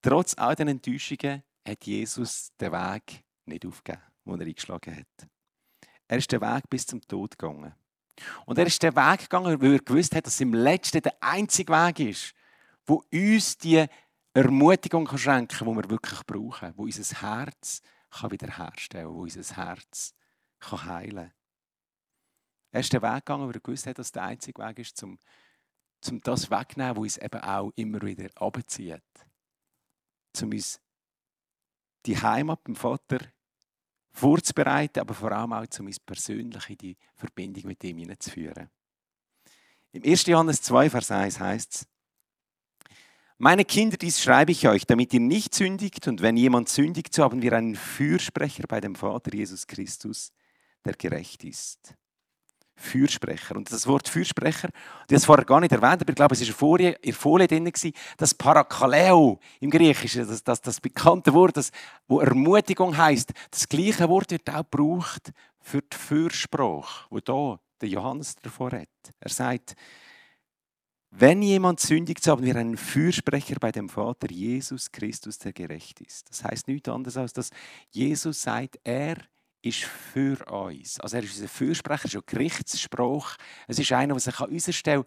Trotz 0.00 0.34
all 0.38 0.54
den 0.54 0.68
Enttäuschungen 0.68 1.42
hat 1.66 1.84
Jesus 1.84 2.50
den 2.56 2.72
Weg 2.72 3.24
nicht 3.46 3.66
aufgegeben, 3.66 4.02
den 4.24 4.40
er 4.40 4.46
eingeschlagen 4.46 4.96
hat. 4.96 5.28
Er 6.08 6.18
ist 6.18 6.32
den 6.32 6.40
Weg 6.40 6.68
bis 6.68 6.86
zum 6.86 7.00
Tod 7.02 7.38
gegangen. 7.38 7.74
Und 8.46 8.58
er 8.58 8.66
ist 8.66 8.82
den 8.82 8.96
Weg 8.96 9.20
gegangen, 9.20 9.60
weil 9.60 9.74
er 9.74 9.78
gewusst 9.78 10.14
hat, 10.14 10.26
dass 10.26 10.34
es 10.34 10.40
im 10.40 10.54
Letzten 10.54 11.02
der 11.02 11.14
einzige 11.20 11.72
Weg 11.72 12.00
ist, 12.00 12.34
wo 12.86 13.04
uns 13.12 13.56
die 13.58 13.86
Ermutigung 14.32 15.04
kann 15.04 15.18
schenken 15.18 15.58
kann, 15.58 15.68
die 15.68 15.76
wir 15.76 15.90
wirklich 15.90 16.26
brauchen, 16.26 16.72
wo 16.76 16.84
unser 16.84 17.20
Herz 17.20 17.82
kann 18.10 18.30
wiederherstellen 18.30 19.06
kann, 19.06 19.14
wo 19.14 19.22
unser 19.22 19.56
Herz 19.56 20.14
kann 20.58 20.84
heilen 20.86 21.16
kann. 21.16 21.32
Er 22.70 22.80
ist 22.80 22.92
den 22.92 23.02
Weg 23.02 23.24
gegangen, 23.24 23.46
weil 23.46 23.54
er 23.54 23.60
gewusst 23.60 23.86
hat, 23.86 23.98
dass 23.98 24.06
es 24.06 24.12
der 24.12 24.24
einzige 24.24 24.62
Weg 24.62 24.78
ist, 24.78 25.02
um, 25.02 25.18
um 26.08 26.20
das 26.20 26.50
wegzunehmen, 26.50 26.96
was 26.96 27.02
uns 27.02 27.16
eben 27.18 27.40
auch 27.40 27.72
immer 27.76 28.00
wieder 28.02 28.30
abzieht. 28.36 29.02
Um 30.40 30.50
uns 30.50 30.80
die 32.06 32.20
Heimat 32.20 32.62
beim 32.64 32.76
Vater 32.76 33.18
vorzubereiten, 34.10 35.00
aber 35.00 35.14
vor 35.14 35.32
allem 35.32 35.52
auch, 35.52 35.66
um 35.78 35.86
uns 35.86 36.00
persönlich 36.00 36.70
in 36.70 36.78
die 36.78 36.96
Verbindung 37.14 37.66
mit 37.66 37.82
ihm 37.84 37.98
hineinzuführen. 37.98 38.68
Im 39.92 40.04
1. 40.04 40.26
Johannes 40.26 40.62
2, 40.62 40.90
Vers 40.90 41.10
1 41.10 41.40
heißt 41.40 41.74
es, 41.74 41.86
meine 43.40 43.64
Kinder, 43.64 43.96
dies 43.96 44.20
schreibe 44.20 44.50
ich 44.50 44.66
euch, 44.66 44.84
damit 44.84 45.14
ihr 45.14 45.20
nicht 45.20 45.54
sündigt. 45.54 46.08
Und 46.08 46.22
wenn 46.22 46.36
jemand 46.36 46.68
sündigt, 46.68 47.14
so 47.14 47.22
haben 47.22 47.40
wir 47.40 47.52
einen 47.52 47.76
Fürsprecher 47.76 48.64
bei 48.66 48.80
dem 48.80 48.96
Vater 48.96 49.32
Jesus 49.32 49.68
Christus, 49.68 50.32
der 50.84 50.94
gerecht 50.94 51.44
ist. 51.44 51.94
Fürsprecher. 52.78 53.56
Und 53.56 53.70
das 53.72 53.86
Wort 53.86 54.08
Fürsprecher, 54.08 54.68
ich 55.08 55.14
habe 55.14 55.24
vorher 55.24 55.44
gar 55.44 55.60
nicht 55.60 55.72
erwähnt, 55.72 56.00
aber 56.00 56.10
ich 56.10 56.14
glaube, 56.14 56.34
es 56.34 56.62
war 56.62 56.80
in 56.80 56.96
der 57.02 57.14
Folie 57.14 57.46
drin, 57.48 57.70
das 58.16 58.34
Parakaleo 58.34 59.38
im 59.60 59.70
Griechischen, 59.70 60.26
das, 60.26 60.42
das, 60.42 60.60
das 60.60 60.80
bekannte 60.80 61.34
Wort, 61.34 61.56
das, 61.56 61.70
wo 62.06 62.20
Ermutigung 62.20 62.96
heißt. 62.96 63.32
Das 63.50 63.68
gleiche 63.68 64.08
Wort 64.08 64.30
wird 64.30 64.48
auch 64.48 64.64
gebraucht 64.70 65.32
für 65.60 65.82
die 65.82 65.96
Fürsprache, 65.96 67.06
wo 67.10 67.20
da 67.20 67.58
der 67.80 67.88
Johannes 67.88 68.36
davor 68.36 68.70
hat. 68.72 68.88
Er 69.20 69.30
sagt, 69.30 69.74
wenn 71.10 71.42
jemand 71.42 71.80
sündigt, 71.80 72.22
so 72.22 72.32
haben 72.32 72.44
wir 72.44 72.56
einen 72.56 72.76
Fürsprecher 72.76 73.56
bei 73.58 73.72
dem 73.72 73.88
Vater, 73.88 74.30
Jesus 74.30 74.92
Christus, 74.92 75.38
der 75.38 75.52
gerecht 75.52 76.00
ist. 76.00 76.28
Das 76.30 76.44
heißt 76.44 76.68
nichts 76.68 76.88
anderes 76.88 77.16
als, 77.16 77.32
dass 77.32 77.50
Jesus 77.90 78.42
sagt, 78.42 78.78
er 78.84 79.16
ist 79.16 79.37
für 79.64 80.44
uns. 80.46 81.00
Also 81.00 81.16
er 81.16 81.22
ist 81.22 81.34
unser 81.34 81.48
Fürsprecher, 81.48 82.06
ist 82.06 82.16
ein 82.16 82.22
Gerichtsspruch. 82.26 83.36
Es 83.66 83.78
ist 83.78 83.92
einer, 83.92 84.14
der 84.14 84.20
sich 84.20 84.38
an 84.38 84.50
unserer 84.50 84.72
Stelle 84.72 85.06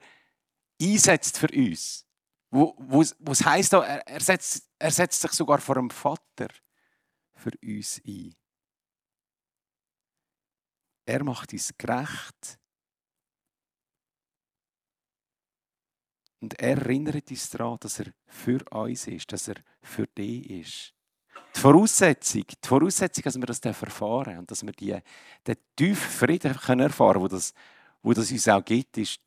einsetzt 0.81 1.37
für 1.37 1.47
uns. 1.47 2.05
Wo, 2.49 2.75
wo, 2.77 3.03
heisst, 3.33 3.73
er, 3.73 4.05
er, 4.07 4.19
setzt, 4.19 4.69
er 4.77 4.91
setzt 4.91 5.21
sich 5.21 5.31
sogar 5.31 5.59
vor 5.59 5.75
dem 5.75 5.89
Vater 5.89 6.49
für 7.33 7.51
uns 7.63 8.01
ein. 8.05 8.35
Er 11.05 11.23
macht 11.23 11.53
uns 11.53 11.73
gerecht. 11.77 12.59
Und 16.41 16.59
er 16.59 16.77
erinnert 16.77 17.29
uns 17.29 17.49
daran, 17.51 17.77
dass 17.79 17.99
er 17.99 18.13
für 18.25 18.63
uns 18.71 19.07
ist, 19.07 19.31
dass 19.31 19.47
er 19.47 19.63
für 19.81 20.07
dich 20.07 20.49
ist. 20.49 20.93
Die 21.55 21.59
Voraussetzung, 21.59 22.43
die 22.47 22.67
Voraussetzung, 22.67 23.23
dass 23.23 23.37
wir 23.37 23.45
das 23.45 23.59
erfahren 23.59 24.39
und 24.39 24.49
dass 24.49 24.63
wir 24.65 24.71
die, 24.71 24.97
den 25.45 25.55
tiefen 25.75 26.09
Frieden 26.09 26.51
erfahren 26.51 27.13
können, 27.13 27.21
wo 27.21 27.27
das, 27.27 27.53
wo 28.01 28.13
das 28.13 28.31
uns 28.31 28.47
auch 28.47 28.63
gibt, 28.63 28.97
ist, 28.97 29.19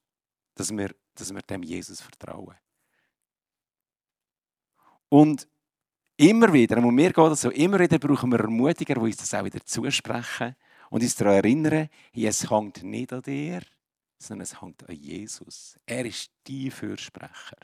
dass 0.55 0.71
wir, 0.71 0.95
dass 1.15 1.35
wir 1.35 1.43
dem 1.43 1.63
Jesus 1.63 2.01
vertrauen. 2.01 2.57
Und 5.09 5.47
immer 6.17 6.53
wieder, 6.53 6.79
und 6.79 6.95
mir 6.95 7.13
geht 7.13 7.19
das 7.19 7.43
so, 7.43 7.51
immer 7.51 7.79
wieder 7.79 7.99
brauchen 7.99 8.31
wir 8.31 8.41
Ermutiger, 8.41 8.95
die 8.95 9.01
uns 9.01 9.17
das 9.17 9.35
auch 9.35 9.45
wieder 9.45 9.65
zusprechen 9.65 10.57
und 10.91 11.03
uns 11.03 11.15
daran 11.15 11.35
erinnern, 11.35 11.89
es 12.13 12.51
hängt 12.51 12.83
nicht 12.83 13.13
an 13.13 13.23
dir, 13.23 13.61
sondern 14.19 14.43
es 14.43 14.61
hängt 14.61 14.89
an 14.89 14.95
Jesus. 14.95 15.77
Er 15.87 16.05
ist 16.05 16.31
dein 16.45 16.71
Fürsprecher. 16.71 17.59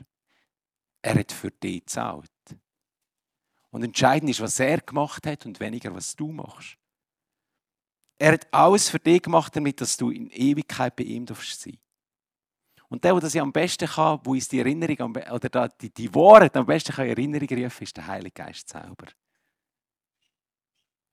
Er 1.01 1.15
hat 1.15 1.31
für 1.31 1.51
dich 1.51 1.81
gezahlt. 1.81 2.29
Und 3.71 3.83
entscheidend 3.83 4.29
ist, 4.29 4.41
was 4.41 4.59
er 4.59 4.81
gemacht 4.81 5.25
hat 5.25 5.45
und 5.45 5.59
weniger, 5.59 5.95
was 5.95 6.15
du 6.15 6.31
machst. 6.31 6.77
Er 8.19 8.33
hat 8.33 8.53
alles 8.53 8.89
für 8.89 8.99
dich 8.99 9.23
gemacht, 9.23 9.55
damit 9.55 9.81
dass 9.81 9.97
du 9.97 10.11
in 10.11 10.29
Ewigkeit 10.29 10.95
bei 10.95 11.03
ihm 11.03 11.25
sein 11.25 11.35
darfst 11.35 11.67
Und 12.89 13.03
der, 13.03 13.13
der 13.13 13.21
das 13.21 13.35
am 13.37 13.51
besten 13.51 13.87
kann, 13.87 14.19
wo 14.23 14.33
uns 14.33 14.49
die 14.49 14.59
Erinnerung 14.59 15.15
oder 15.15 15.69
die, 15.69 15.89
die 15.89 16.13
Worte 16.13 16.59
am 16.59 16.65
besten 16.65 16.93
kann 16.93 17.05
in 17.05 17.11
Erinnerung 17.11 17.63
rufen, 17.63 17.83
ist 17.83 17.97
der 17.97 18.05
Heilige 18.05 18.43
Geist 18.43 18.69
selber. 18.69 19.07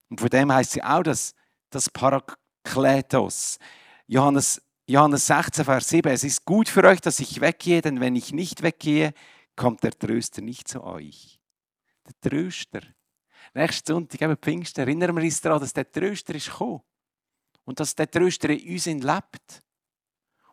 Und 0.09 0.19
von 0.19 0.29
dem 0.29 0.51
heißt 0.51 0.71
sie 0.71 0.83
auch 0.83 1.01
das, 1.01 1.33
das 1.69 1.89
Parakletos. 1.89 3.57
Johannes, 4.05 4.61
Johannes 4.85 5.25
16, 5.27 5.65
Vers 5.65 5.89
7. 5.89 6.11
Es 6.11 6.23
ist 6.23 6.45
gut 6.45 6.67
für 6.67 6.83
euch, 6.83 6.99
dass 6.99 7.19
ich 7.19 7.39
weggehe, 7.39 7.81
denn 7.81 8.01
wenn 8.01 8.15
ich 8.15 8.33
nicht 8.33 8.61
weggehe, 8.63 9.13
kommt 9.55 9.83
der 9.83 9.97
Tröster 9.97 10.41
nicht 10.41 10.67
zu 10.67 10.83
euch 10.83 11.38
der 12.09 12.29
Tröster. 12.29 12.81
Nächsten 13.53 13.93
Sonntag, 13.93 14.21
eben 14.21 14.37
Pfingsten, 14.37 14.81
erinnern 14.81 15.15
wir 15.15 15.23
uns 15.23 15.41
daran, 15.41 15.59
dass 15.59 15.73
der 15.73 15.89
Tröster 15.89 16.35
ist 16.35 16.49
gekommen. 16.49 16.81
Und 17.65 17.79
dass 17.79 17.95
der 17.95 18.09
Tröster 18.09 18.49
in 18.49 18.73
uns 18.73 18.85
lebt. 18.85 19.63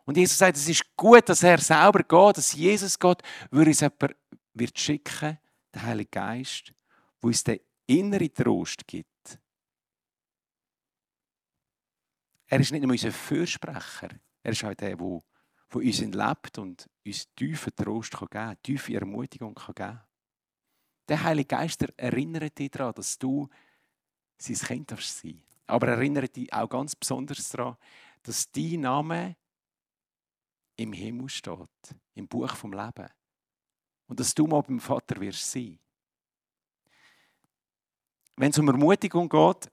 Und 0.05 0.17
Jesus 0.17 0.37
sagt, 0.37 0.55
es 0.55 0.69
ist 0.69 0.95
gut, 0.95 1.27
dass 1.27 1.43
er 1.43 1.57
selber 1.57 1.99
geht, 1.99 2.37
dass 2.37 2.53
Jesus 2.53 2.97
geht, 2.97 3.21
würde 3.51 3.71
uns 3.71 3.81
jemand 3.81 4.15
wird 4.53 4.79
schicken, 4.79 5.37
der 5.73 5.83
Heilige 5.83 6.09
Geist, 6.09 6.73
wo 7.19 7.27
uns 7.27 7.43
den 7.43 7.59
inneren 7.87 8.33
Trost 8.33 8.87
gibt. 8.87 9.39
Er 12.47 12.59
ist 12.59 12.71
nicht 12.71 12.81
nur 12.81 12.91
unser 12.91 13.11
Fürsprecher, 13.11 14.09
er 14.41 14.51
ist 14.51 14.63
auch 14.63 14.73
der, 14.73 14.95
der, 14.95 14.97
der 14.97 15.81
uns 15.81 15.99
lebt 15.99 16.57
und 16.57 16.89
uns 17.05 17.27
tiefen 17.35 17.75
Trost 17.75 18.13
geben 18.13 18.29
kann, 18.29 18.61
tiefe 18.63 18.93
Ermutigung 18.93 19.53
geben 19.53 19.75
kann. 19.75 20.06
Der 21.07 21.23
Heilige 21.23 21.47
Geist 21.47 21.85
erinnert 21.95 22.57
dich 22.57 22.71
daran, 22.71 22.93
dass 22.93 23.17
du 23.17 23.47
sein 24.37 24.55
Kind 24.55 24.91
darfst 24.91 25.19
sein. 25.19 25.41
Aber 25.65 25.87
erinnert 25.87 26.35
dich 26.35 26.51
auch 26.51 26.69
ganz 26.69 26.95
besonders 26.95 27.49
daran, 27.49 27.77
dass 28.23 28.51
dein 28.51 28.81
Name 28.81 29.35
im 30.75 30.93
Himmel 30.93 31.29
steht, 31.29 31.95
im 32.13 32.27
Buch 32.27 32.55
vom 32.55 32.73
Leben. 32.73 33.09
Und 34.07 34.19
dass 34.19 34.33
du 34.33 34.47
mal 34.47 34.61
beim 34.61 34.79
Vater 34.79 35.19
wirst 35.19 35.51
sein. 35.51 35.79
Wenn 38.35 38.51
es 38.51 38.59
um 38.59 38.67
Ermutigung 38.67 39.27
geht, 39.27 39.71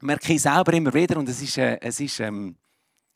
merke 0.00 0.32
ich 0.32 0.42
selber 0.42 0.72
immer 0.72 0.92
wieder, 0.92 1.18
und 1.18 1.28
es 1.28 1.40
ist, 1.42 1.58
äh, 1.58 1.78
es 1.80 1.98
ist, 1.98 2.20
ähm, 2.20 2.56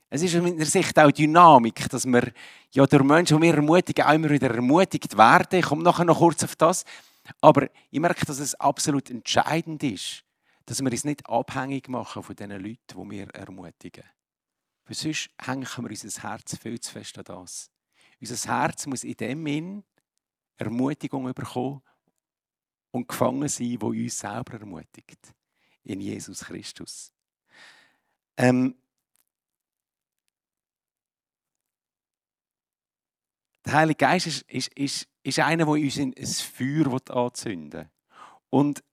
es 0.08 0.22
ist 0.22 0.36
aus 0.36 0.42
meiner 0.42 0.64
Sicht 0.64 0.98
auch 0.98 1.10
Dynamik, 1.10 1.88
dass 1.88 2.06
wir 2.06 2.32
ja 2.70 2.86
durch 2.86 3.02
Menschen, 3.02 3.40
die 3.40 3.46
wir 3.48 3.54
ermutigen, 3.54 4.04
auch 4.04 4.12
immer 4.12 4.30
wieder 4.30 4.54
ermutigt 4.54 5.16
werden. 5.16 5.58
Ich 5.58 5.66
komme 5.66 5.82
nachher 5.82 6.04
noch 6.04 6.18
kurz 6.18 6.44
auf 6.44 6.56
das. 6.56 6.84
Aber 7.40 7.68
ich 7.90 8.00
merke, 8.00 8.26
dass 8.26 8.38
es 8.38 8.54
absolut 8.56 9.10
entscheidend 9.10 9.82
ist, 9.82 10.24
dass 10.66 10.82
wir 10.82 10.90
uns 10.90 11.04
nicht 11.04 11.26
abhängig 11.28 11.88
machen 11.88 12.22
von 12.22 12.36
den 12.36 12.50
Leuten, 12.50 12.78
die 12.88 13.10
wir 13.10 13.28
ermutigen. 13.34 14.04
Weil 14.86 14.94
sonst 14.94 15.30
hängen 15.40 15.62
wir 15.62 15.90
unser 15.90 16.22
Herz 16.22 16.56
viel 16.58 16.80
zu 16.80 16.92
fest 16.92 17.16
an 17.18 17.24
das. 17.24 17.70
Unser 18.20 18.60
Herz 18.60 18.86
muss 18.86 19.04
in 19.04 19.16
dem 19.16 19.46
Sinn 19.46 19.84
Ermutigung 20.56 21.32
bekommen 21.34 21.82
und 22.90 23.08
gefangen 23.08 23.48
sein, 23.48 23.76
wo 23.80 23.88
uns 23.88 24.18
selber 24.18 24.54
ermutigt. 24.60 25.34
In 25.82 26.00
Jesus 26.00 26.44
Christus. 26.44 27.12
Ähm, 28.36 28.74
der 33.64 33.72
Heilige 33.72 33.98
Geist 33.98 34.26
ist, 34.26 34.42
ist, 34.42 34.68
ist 34.74 35.08
ist 35.24 35.38
einer, 35.40 35.64
der 35.64 35.68
uns 35.68 35.98
ein 35.98 36.14
Feuer 36.14 37.00
anzünden 37.10 37.80
will. 37.80 37.88
Und 38.50 38.84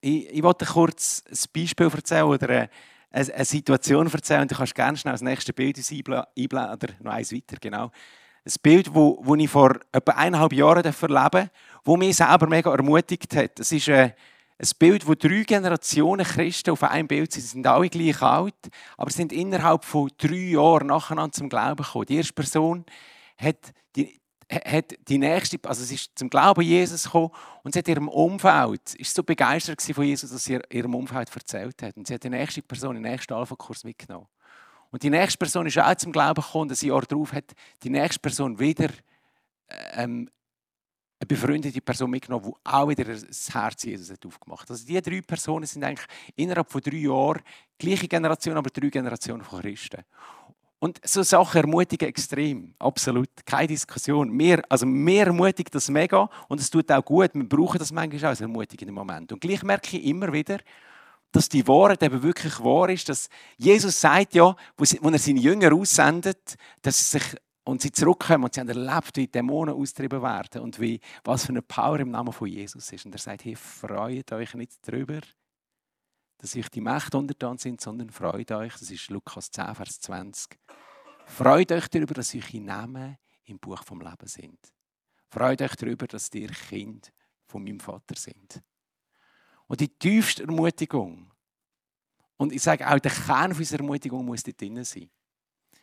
ich, 0.00 0.28
ich 0.28 0.42
wollte 0.42 0.66
kurz 0.66 1.24
ein 1.28 1.38
Beispiel 1.52 1.90
erzählen 1.92 2.24
oder 2.24 2.48
eine, 2.48 2.70
eine 3.10 3.44
Situation 3.44 4.06
erzählen. 4.06 4.42
Und 4.42 4.52
du 4.52 4.56
kannst 4.56 4.74
gerne 4.74 4.96
schnell 4.96 5.14
das 5.14 5.22
nächste 5.22 5.52
Bild 5.52 5.78
einblenden 5.78 6.96
noch 7.00 7.12
eins 7.12 7.32
weiter, 7.32 7.56
genau. 7.60 7.90
Ein 8.44 8.52
Bild, 8.62 8.94
wo 8.94 9.34
ich 9.34 9.50
vor 9.50 9.80
etwa 9.90 10.12
eineinhalb 10.12 10.52
Jahren 10.52 10.84
erleben 10.84 11.50
wo 11.84 11.96
mich 11.96 12.16
selber 12.16 12.46
mega 12.46 12.70
ermutigt 12.70 13.34
hat. 13.34 13.58
Es 13.58 13.72
ist 13.72 13.88
eine, 13.88 14.14
ein 14.58 14.68
Bild, 14.78 15.06
wo 15.06 15.14
drei 15.14 15.44
Generationen 15.44 16.26
Christen 16.26 16.70
auf 16.70 16.82
einem 16.82 17.06
Bild 17.06 17.32
sind. 17.32 17.42
Sie 17.42 17.48
sind 17.48 17.66
alle 17.66 17.88
gleich 17.88 18.20
alt, 18.22 18.54
aber 18.96 19.10
sind 19.10 19.32
innerhalb 19.32 19.84
von 19.84 20.10
drei 20.18 20.50
Jahren 20.50 20.88
nacheinander 20.88 21.32
zum 21.32 21.48
Glauben 21.48 21.84
gekommen. 21.84 22.06
Die 22.06 22.16
erste 22.16 22.32
Person 22.32 22.84
hat 23.36 23.72
die, 23.94 24.20
hat 24.50 24.94
die 25.06 25.18
nächste, 25.18 25.58
also 25.64 25.84
sie 25.84 25.94
ist 25.94 26.18
zum 26.18 26.28
Glauben 26.28 26.62
Jesus 26.62 27.04
gekommen 27.04 27.30
und 27.62 27.72
sie 27.72 27.78
hat 27.78 27.88
ihrem 27.88 28.08
Umfeld, 28.08 28.94
ist 28.96 29.14
so 29.14 29.22
begeistert 29.22 29.80
von 29.80 30.04
Jesus, 30.04 30.30
dass 30.30 30.44
sie 30.44 30.58
ihrem 30.70 30.94
Umfeld 30.94 31.30
erzählt 31.34 31.80
hat. 31.82 31.96
Und 31.96 32.08
sie 32.08 32.14
hat 32.14 32.24
die 32.24 32.30
nächste 32.30 32.62
Person, 32.62 32.94
den 32.94 33.02
nächsten 33.02 33.34
Alpha-Kurs 33.34 33.84
mitgenommen. 33.84 34.26
Und 34.90 35.02
die 35.02 35.10
nächste 35.10 35.38
Person 35.38 35.66
ist 35.66 35.78
auch 35.78 35.94
zum 35.96 36.10
Glauben 36.10 36.42
gekommen 36.42 36.70
und 36.70 36.82
ein 36.82 36.88
Jahr 36.88 37.02
darauf 37.02 37.32
hat 37.32 37.52
die 37.82 37.90
nächste 37.90 38.20
Person 38.20 38.58
wieder 38.58 38.88
ähm, 39.92 40.28
eine 41.20 41.26
befreundete 41.26 41.80
Person 41.80 42.10
mitgenommen, 42.10 42.46
die 42.46 42.70
auch 42.70 42.88
wieder 42.88 43.04
das 43.04 43.52
Herz 43.52 43.82
Jesus 43.82 44.10
hat 44.10 44.24
aufgemacht 44.24 44.62
hat. 44.62 44.70
Also 44.70 44.86
diese 44.86 45.02
drei 45.02 45.20
Personen 45.20 45.66
sind 45.66 45.82
eigentlich 45.82 46.06
innerhalb 46.36 46.70
von 46.70 46.80
drei 46.80 46.96
Jahren, 46.96 47.42
gleiche 47.76 48.06
Generation, 48.06 48.56
aber 48.56 48.70
drei 48.70 48.88
Generationen 48.88 49.42
von 49.42 49.60
Christen. 49.60 50.04
Und 50.80 51.00
so 51.04 51.24
Sachen 51.24 51.62
ermutigen 51.62 52.08
extrem, 52.08 52.72
absolut, 52.78 53.28
keine 53.44 53.66
Diskussion. 53.66 54.30
Mehr, 54.30 54.62
also 54.68 54.86
mehr 54.86 55.26
ermutigt 55.26 55.74
das 55.74 55.88
mega 55.88 56.30
und 56.46 56.60
es 56.60 56.70
tut 56.70 56.90
auch 56.92 57.04
gut. 57.04 57.30
Wir 57.34 57.48
brauchen 57.48 57.78
das 57.78 57.90
manchmal 57.90 58.26
als 58.26 58.40
ermutigenden 58.40 58.94
Moment. 58.94 59.32
Und 59.32 59.40
gleich 59.40 59.64
merke 59.64 59.96
ich 59.96 60.04
immer 60.04 60.32
wieder, 60.32 60.58
dass 61.32 61.48
die 61.48 61.66
Wahrheit 61.66 62.02
eben 62.04 62.22
wirklich 62.22 62.60
wahr 62.60 62.88
ist, 62.90 63.08
dass 63.08 63.28
Jesus 63.56 64.00
sagt 64.00 64.34
ja, 64.34 64.54
wo 64.76 65.10
er 65.10 65.18
seine 65.18 65.40
Jünger 65.40 65.74
aussendet, 65.74 66.54
dass 66.82 66.96
sie 67.10 67.18
sich 67.18 67.36
und 67.68 67.82
sie 67.82 67.92
zurückkommen 67.92 68.44
und 68.44 68.54
sie 68.54 68.60
haben 68.60 68.70
erlebt, 68.70 69.14
wie 69.18 69.26
Dämonen 69.26 69.74
austrieben 69.74 70.22
werden 70.22 70.62
und 70.62 70.80
wie, 70.80 71.00
was 71.22 71.44
für 71.44 71.50
eine 71.50 71.60
Power 71.60 72.00
im 72.00 72.12
Namen 72.12 72.32
von 72.32 72.48
Jesus 72.48 72.90
ist. 72.90 73.04
Und 73.04 73.14
er 73.14 73.18
sagt, 73.18 73.44
hey, 73.44 73.56
freut 73.56 74.32
euch 74.32 74.54
nicht 74.54 74.78
darüber, 74.88 75.20
dass 76.38 76.56
euch 76.56 76.70
die 76.70 76.80
Mächte 76.80 77.18
untertan 77.18 77.58
sind, 77.58 77.82
sondern 77.82 78.08
freut 78.08 78.50
euch, 78.52 78.72
das 78.72 78.90
ist 78.90 79.10
Lukas 79.10 79.50
10, 79.50 79.74
Vers 79.74 80.00
20, 80.00 80.58
freut 81.26 81.70
euch 81.70 81.88
darüber, 81.88 82.14
dass 82.14 82.34
eure 82.34 82.58
Namen 82.58 83.18
im 83.44 83.58
Buch 83.58 83.84
vom 83.84 84.00
Leben 84.00 84.26
sind. 84.26 84.58
Freut 85.28 85.60
euch 85.60 85.76
darüber, 85.76 86.06
dass 86.06 86.32
ihr 86.32 86.48
Kind 86.48 87.12
von 87.44 87.62
meinem 87.62 87.80
Vater 87.80 88.16
sind. 88.16 88.62
Und 89.66 89.78
die 89.78 89.88
tiefste 89.88 90.44
Ermutigung, 90.44 91.30
und 92.38 92.50
ich 92.50 92.62
sage 92.62 92.88
auch, 92.88 92.98
der 92.98 93.10
Kern 93.10 93.52
unserer 93.52 93.80
Ermutigung 93.80 94.24
muss 94.24 94.42
dort 94.42 94.58
drin 94.58 94.82
sein. 94.84 95.10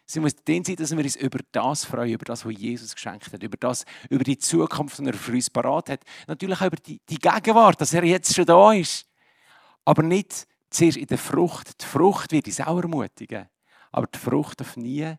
Sie 0.06 0.20
muss 0.20 0.36
drin 0.36 0.64
sein, 0.64 0.76
dass 0.76 0.92
wir 0.92 1.04
uns 1.04 1.16
über 1.16 1.40
das 1.52 1.86
freuen, 1.86 2.14
über 2.14 2.26
das, 2.26 2.46
was 2.46 2.54
Jesus 2.58 2.94
geschenkt 2.94 3.34
hat, 3.34 3.42
über 3.42 3.58
das, 3.58 3.86
über 4.10 4.24
die 4.24 4.38
Zukunft, 4.38 5.00
die 5.00 5.06
er 5.06 5.14
für 5.14 5.32
uns 5.32 5.50
parat 5.50 5.90
hat. 5.90 6.04
Natürlich 6.28 6.62
auch 6.62 6.68
über 6.68 6.78
die, 6.78 7.02
die 7.10 7.18
Gegenwart, 7.18 7.82
dass 7.82 7.94
er 7.94 8.04
jetzt 8.04 8.36
schon 8.36 8.46
da 8.46 8.74
ist. 8.74 9.08
Aber 9.84 10.04
nicht 10.04 10.48
zuerst 10.70 10.98
in 10.98 11.08
der 11.08 11.18
Frucht. 11.18 11.82
Die 11.82 11.86
Frucht 11.86 12.32
wird 12.32 12.46
uns 12.46 12.62
auch 12.62 12.80
ermutigen. 12.80 13.50
Aber 13.92 14.08
die 14.08 14.20
Frucht 14.20 14.60
darf 14.60 14.78
nie 14.78 15.16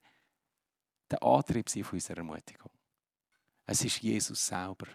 der 1.11 1.23
Antrieb 1.23 1.69
sein 1.69 1.85
von 1.85 1.97
unserer 1.97 2.19
Ermutigung. 2.19 2.71
Es 3.65 3.85
ist 3.85 4.01
Jesus 4.03 4.47
selber. 4.47 4.87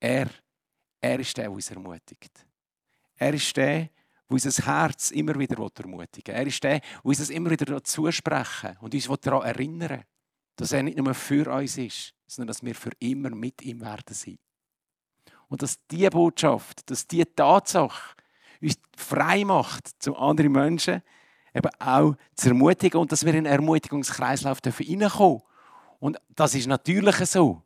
Er, 0.00 0.28
er 1.00 1.20
ist 1.20 1.36
der, 1.36 1.44
der 1.44 1.52
uns 1.52 1.70
ermutigt. 1.70 2.46
Er 3.16 3.34
ist 3.34 3.56
der, 3.56 3.90
der 4.30 4.34
unser 4.34 4.66
Herz 4.66 5.10
immer 5.10 5.38
wieder 5.38 5.56
ermutigen 5.58 6.34
will. 6.34 6.40
Er 6.40 6.46
ist 6.46 6.62
der, 6.62 6.80
der 6.80 7.04
uns 7.04 7.18
das 7.18 7.30
immer 7.30 7.50
wieder 7.50 7.82
zusprechen 7.82 8.76
und 8.80 8.94
uns 8.94 9.08
daran 9.20 9.42
erinnern 9.42 10.04
dass 10.60 10.72
er 10.72 10.82
nicht 10.82 10.98
nur 10.98 11.14
für 11.14 11.50
uns 11.50 11.78
ist, 11.78 12.14
sondern 12.26 12.48
dass 12.48 12.62
wir 12.62 12.74
für 12.74 12.90
immer 12.98 13.30
mit 13.30 13.62
ihm 13.62 13.80
werden 13.80 14.14
sein. 14.14 14.38
Und 15.48 15.62
dass 15.62 15.78
diese 15.90 16.10
Botschaft, 16.10 16.88
dass 16.90 17.06
diese 17.06 17.34
Tatsache 17.34 18.14
uns 18.60 18.78
frei 18.94 19.44
macht, 19.44 19.88
zu 20.02 20.14
anderen 20.16 20.52
Menschen 20.52 21.02
eben 21.54 21.70
auch 21.78 22.14
zu 22.34 22.48
ermutigen 22.48 23.00
und 23.00 23.10
dass 23.10 23.24
wir 23.24 23.32
in 23.32 23.46
einen 23.46 23.54
Ermutigungskreislauf 23.54 24.60
dürfen. 24.60 25.40
Und 25.98 26.18
das 26.36 26.54
ist 26.54 26.66
natürlich 26.66 27.16
so. 27.16 27.62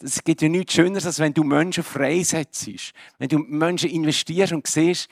Es 0.00 0.24
gibt 0.24 0.40
ja 0.40 0.48
nichts 0.48 0.72
Schöneres, 0.72 1.04
als 1.04 1.18
wenn 1.18 1.34
du 1.34 1.44
Menschen 1.44 1.84
freisetzt. 1.84 2.94
Wenn 3.18 3.28
du 3.28 3.38
Menschen 3.40 3.90
investierst 3.90 4.54
und 4.54 4.66
siehst, 4.66 5.08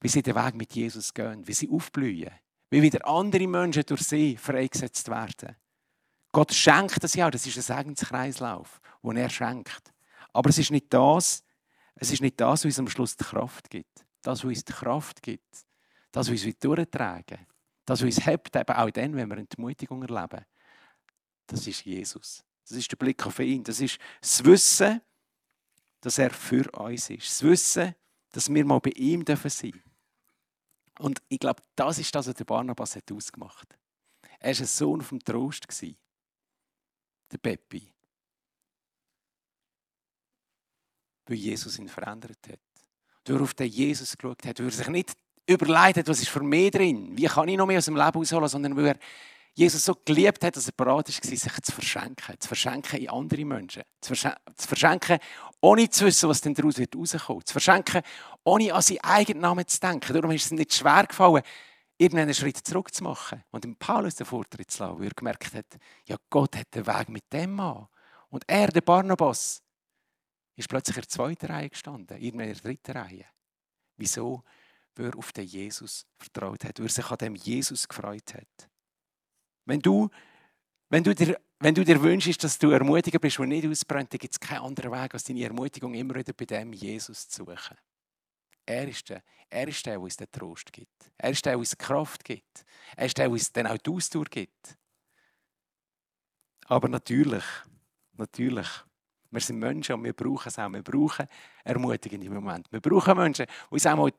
wie 0.00 0.08
sie 0.08 0.22
den 0.22 0.34
Weg 0.34 0.54
mit 0.54 0.72
Jesus 0.74 1.12
gehen, 1.12 1.46
wie 1.46 1.52
sie 1.52 1.68
aufblühen, 1.68 2.30
wie 2.70 2.82
wieder 2.82 3.06
andere 3.06 3.46
Menschen 3.46 3.84
durch 3.86 4.02
sie 4.02 4.36
freigesetzt 4.36 5.08
werden. 5.08 5.56
Gott 6.32 6.52
schenkt 6.52 7.02
das 7.02 7.14
ja, 7.14 7.30
das 7.30 7.46
ist 7.46 7.56
ein 7.56 7.78
Segenskreislauf, 7.78 8.80
den 9.02 9.16
er 9.16 9.30
schenkt. 9.30 9.92
Aber 10.32 10.50
es 10.50 10.58
ist 10.58 10.70
nicht 10.70 10.92
das, 10.92 11.42
es 11.96 12.12
ist 12.12 12.22
nicht 12.22 12.40
das, 12.40 12.60
was 12.60 12.64
uns 12.64 12.78
am 12.78 12.88
Schluss 12.88 13.16
die 13.16 13.24
Kraft 13.24 13.68
gibt. 13.68 14.06
Das, 14.22 14.38
was 14.38 14.44
uns 14.44 14.64
die 14.64 14.72
Kraft 14.72 15.22
gibt. 15.22 15.66
Das, 16.12 16.30
was 16.30 16.44
uns 16.44 16.58
durchtragen 16.58 17.46
Das, 17.84 18.00
was 18.00 18.06
uns 18.06 18.26
hebt, 18.26 18.54
eben 18.54 18.74
auch 18.74 18.90
dann, 18.90 19.16
wenn 19.16 19.28
wir 19.28 19.38
Entmutigung 19.38 20.02
erleben. 20.02 20.44
Das 21.46 21.66
ist 21.66 21.84
Jesus. 21.84 22.44
Das 22.68 22.78
ist 22.78 22.90
der 22.90 22.96
Blick 22.96 23.26
auf 23.26 23.38
ihn. 23.40 23.64
Das 23.64 23.80
ist 23.80 23.98
das 24.20 24.44
Wissen, 24.44 25.00
dass 26.00 26.18
er 26.18 26.30
für 26.30 26.70
uns 26.70 27.10
ist. 27.10 27.28
Das 27.28 27.42
Wissen, 27.42 27.94
dass 28.30 28.52
wir 28.52 28.64
mal 28.64 28.80
bei 28.80 28.90
ihm 28.90 29.24
sein 29.26 29.36
dürfen. 29.36 29.82
Und 31.00 31.22
ich 31.30 31.38
glaube, 31.38 31.62
das 31.76 31.98
ist 31.98 32.14
das, 32.14 32.26
was 32.26 32.34
der 32.34 32.44
Barnabas 32.44 32.94
hat 32.94 33.10
ausgemacht 33.10 33.70
hat. 33.72 33.78
Er 34.38 34.52
war 34.52 34.60
ein 34.60 34.66
Sohn 34.66 35.00
vom 35.00 35.18
Trost. 35.18 35.66
Der 37.32 37.38
Peppi. 37.38 37.90
Weil 41.26 41.36
Jesus 41.36 41.78
ihn 41.78 41.88
verändert 41.88 42.38
hat. 42.46 42.60
Weil 43.24 43.36
er 43.36 43.42
auf 43.42 43.54
den 43.54 43.68
Jesus 43.68 44.16
geschaut 44.16 44.44
hat. 44.44 44.58
Weil 44.58 44.66
er 44.66 44.72
sich 44.72 44.88
nicht 44.88 45.16
überlegt 45.46 45.96
hat, 45.96 46.08
was 46.08 46.20
ist 46.20 46.28
für 46.28 46.42
mich 46.42 46.70
drin? 46.70 47.16
Wie 47.16 47.24
kann 47.24 47.48
ich 47.48 47.56
noch 47.56 47.66
mehr 47.66 47.78
aus 47.78 47.86
dem 47.86 47.96
Leben 47.96 48.18
rausholen? 48.18 48.48
Sondern 48.48 48.76
weil 48.76 48.86
er 48.88 48.98
Jesus 49.54 49.82
so 49.82 49.94
geliebt 50.04 50.44
hat, 50.44 50.54
dass 50.54 50.66
er 50.66 50.72
bereit 50.76 51.08
war, 51.08 51.30
sich 51.30 51.62
zu 51.62 51.72
verschenken. 51.72 52.38
Zu 52.38 52.48
verschenken 52.48 53.00
in 53.00 53.08
andere 53.08 53.44
Menschen. 53.46 53.84
Zu 54.02 54.14
verschenken, 54.14 55.18
ohne 55.60 55.88
zu 55.90 56.06
wissen, 56.06 56.28
was 56.28 56.40
denn 56.40 56.54
daraus 56.54 56.78
wird 56.78 56.96
rauskommen. 56.96 57.44
Zu 57.44 57.52
verschenken, 57.52 58.02
ohne 58.44 58.72
an 58.72 58.82
seinen 58.82 59.00
eigenen 59.00 59.42
Namen 59.42 59.66
zu 59.66 59.78
denken. 59.80 60.12
Darum 60.12 60.30
ist 60.30 60.46
es 60.46 60.50
nicht 60.52 60.74
schwer 60.74 61.06
gefallen, 61.06 61.42
irgendeinen 61.98 62.34
Schritt 62.34 62.56
zurück 62.56 62.94
zu 62.94 63.04
machen 63.04 63.44
und 63.50 63.64
dem 63.64 63.76
Paulus 63.76 64.14
den 64.14 64.26
Vortritt 64.26 64.70
zu 64.70 64.82
lassen, 64.82 64.98
weil 64.98 65.08
er 65.08 65.14
gemerkt 65.14 65.54
hat, 65.54 65.66
ja, 66.06 66.16
Gott 66.30 66.56
hat 66.56 66.74
den 66.74 66.86
Weg 66.86 67.08
mit 67.10 67.30
dem 67.32 67.60
an. 67.60 67.88
Und 68.30 68.44
er, 68.46 68.68
der 68.68 68.80
Barnabas, 68.80 69.62
ist 70.56 70.68
plötzlich 70.68 70.96
in 70.96 71.02
der 71.02 71.08
zweiten 71.08 71.46
Reihe 71.46 71.70
gestanden, 71.70 72.18
irgendwann 72.18 72.48
in 72.48 72.54
der 72.54 72.62
dritten 72.62 72.92
Reihe. 72.92 73.26
Wieso? 73.96 74.42
Weil 74.94 75.06
er 75.06 75.16
auf 75.18 75.32
den 75.32 75.44
Jesus 75.44 76.06
vertraut 76.18 76.64
hat, 76.64 76.78
weil 76.78 76.86
er 76.86 76.90
sich 76.90 77.10
an 77.10 77.18
dem 77.18 77.34
Jesus 77.34 77.86
gefreut 77.86 78.34
hat. 78.34 78.70
Wenn 79.66 79.80
du, 79.80 80.08
wenn 80.90 81.02
du 81.02 81.14
dir 81.14 81.40
wenn 81.62 81.74
du 81.74 81.84
dir 81.84 82.02
wünschst, 82.02 82.42
dass 82.42 82.58
du 82.58 82.70
ermutiger 82.70 83.18
bist 83.18 83.38
und 83.38 83.50
nicht 83.50 83.66
ausbrennt, 83.66 84.10
dann 84.14 84.18
gibt 84.18 84.32
es 84.32 84.40
keinen 84.40 84.62
anderen 84.62 84.92
Weg, 84.92 85.12
als 85.12 85.24
deine 85.24 85.44
Ermutigung 85.44 85.92
immer 85.92 86.14
wieder 86.14 86.32
bei 86.32 86.46
dem 86.46 86.72
Jesus 86.72 87.28
zu 87.28 87.44
suchen. 87.44 87.76
Er 88.64 88.88
ist 88.88 89.10
der, 89.10 89.22
er 89.50 89.68
ist 89.68 89.84
der, 89.84 89.94
der 89.94 90.00
uns 90.00 90.16
den 90.16 90.30
Trost 90.30 90.72
gibt. 90.72 91.12
Er 91.18 91.30
ist 91.30 91.44
der, 91.44 91.52
der 91.52 91.58
uns 91.58 91.76
Kraft 91.76 92.24
gibt. 92.24 92.64
Er 92.96 93.04
ist 93.04 93.18
der, 93.18 93.26
der 93.26 93.32
uns 93.32 93.52
dann 93.52 93.66
auch 93.66 93.76
die 93.76 93.90
Ausdauer 93.90 94.24
gibt. 94.24 94.78
Aber 96.64 96.88
natürlich, 96.88 97.44
natürlich, 98.12 98.68
wir 99.30 99.40
sind 99.40 99.58
Menschen 99.58 99.96
und 99.96 100.04
wir 100.04 100.14
brauchen 100.14 100.48
es 100.48 100.58
auch. 100.58 100.72
Wir 100.72 100.82
brauchen 100.82 101.26
ermutigende 101.62 102.30
Momente. 102.30 102.72
Wir 102.72 102.80
brauchen 102.80 103.18
Menschen, 103.18 103.44
die 103.46 103.74
uns 103.74 103.86
auch 103.86 103.96
mal 103.96 104.12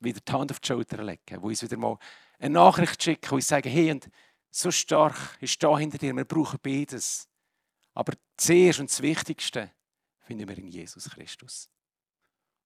wieder 0.00 0.20
die 0.20 0.32
Hand 0.32 0.50
auf 0.50 0.60
die 0.60 0.66
Schulter 0.66 1.02
legen, 1.02 1.22
die 1.26 1.36
uns 1.36 1.62
wieder 1.62 1.78
mal 1.78 1.96
eine 2.38 2.52
Nachricht 2.52 3.02
schicken, 3.02 3.28
die 3.30 3.34
uns 3.34 3.48
sagen, 3.48 3.70
hey, 3.70 3.92
und 3.92 4.10
so 4.56 4.70
stark 4.70 5.36
ist 5.40 5.62
da 5.62 5.78
hinter 5.78 5.98
dir. 5.98 6.14
Wir 6.14 6.24
brauchen 6.24 6.58
beides. 6.62 7.28
Aber 7.94 8.14
zuerst 8.36 8.80
und 8.80 8.90
das 8.90 9.02
Wichtigste 9.02 9.70
finden 10.20 10.48
wir 10.48 10.56
in 10.56 10.68
Jesus 10.68 11.10
Christus. 11.10 11.68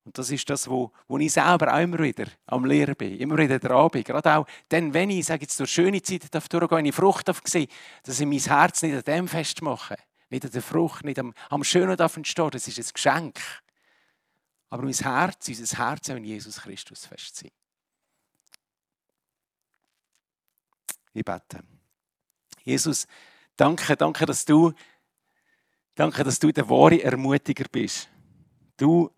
Und 0.05 0.16
das 0.16 0.31
ist 0.31 0.48
das, 0.48 0.68
wo, 0.68 0.92
wo 1.09 1.18
ich 1.18 1.33
selber 1.33 1.74
auch 1.74 1.81
immer 1.81 1.98
wieder 1.98 2.26
am 2.46 2.64
Lehren 2.64 2.96
bin, 2.96 3.18
immer 3.18 3.37
wieder 3.37 3.59
dran 3.59 3.90
bin. 3.90 4.03
Gerade 4.03 4.37
auch 4.37 4.46
dann, 4.68 4.94
wenn 4.94 5.11
ich, 5.11 5.26
sage 5.26 5.42
jetzt, 5.42 5.59
durch 5.61 5.70
schöne 5.70 6.00
Zeit 6.00 6.33
darf 6.35 6.48
durchgehen, 6.48 6.79
eine 6.79 6.92
Frucht 6.92 7.29
darf 7.29 7.42
sehen, 7.44 7.68
dass 8.05 8.18
ich 8.18 8.26
mein 8.26 8.38
Herz 8.38 8.83
nicht 8.83 8.94
an 8.94 9.03
dem 9.03 9.29
festmache, 9.29 9.96
nicht 10.31 10.44
an 10.44 10.53
der 10.53 10.62
Frucht, 10.62 11.05
nicht 11.05 11.18
am, 11.18 11.35
am 11.50 11.64
Schönen 11.64 11.96
darf 11.96 12.16
entstehen, 12.16 12.50
das 12.50 12.66
ist 12.66 12.79
ein 12.79 12.92
Geschenk. 12.92 13.40
Aber 14.70 14.85
mein 14.85 14.94
Herz, 14.94 15.48
unser 15.48 15.79
Herz 15.79 16.07
soll 16.07 16.16
in 16.18 16.24
Jesus 16.24 16.61
Christus 16.61 17.05
fest 17.05 17.37
sein. 17.37 17.50
Ich 21.12 21.24
bete. 21.24 21.79
Jesus, 22.64 23.06
danke, 23.56 23.96
danke, 23.96 24.26
dass 24.26 24.44
du, 24.44 24.72
danke, 25.94 26.24
dass 26.24 26.38
du 26.38 26.52
der 26.52 26.68
wahre 26.68 27.02
Ermutiger 27.02 27.64
bist. 27.70 28.08
Du, 28.76 29.10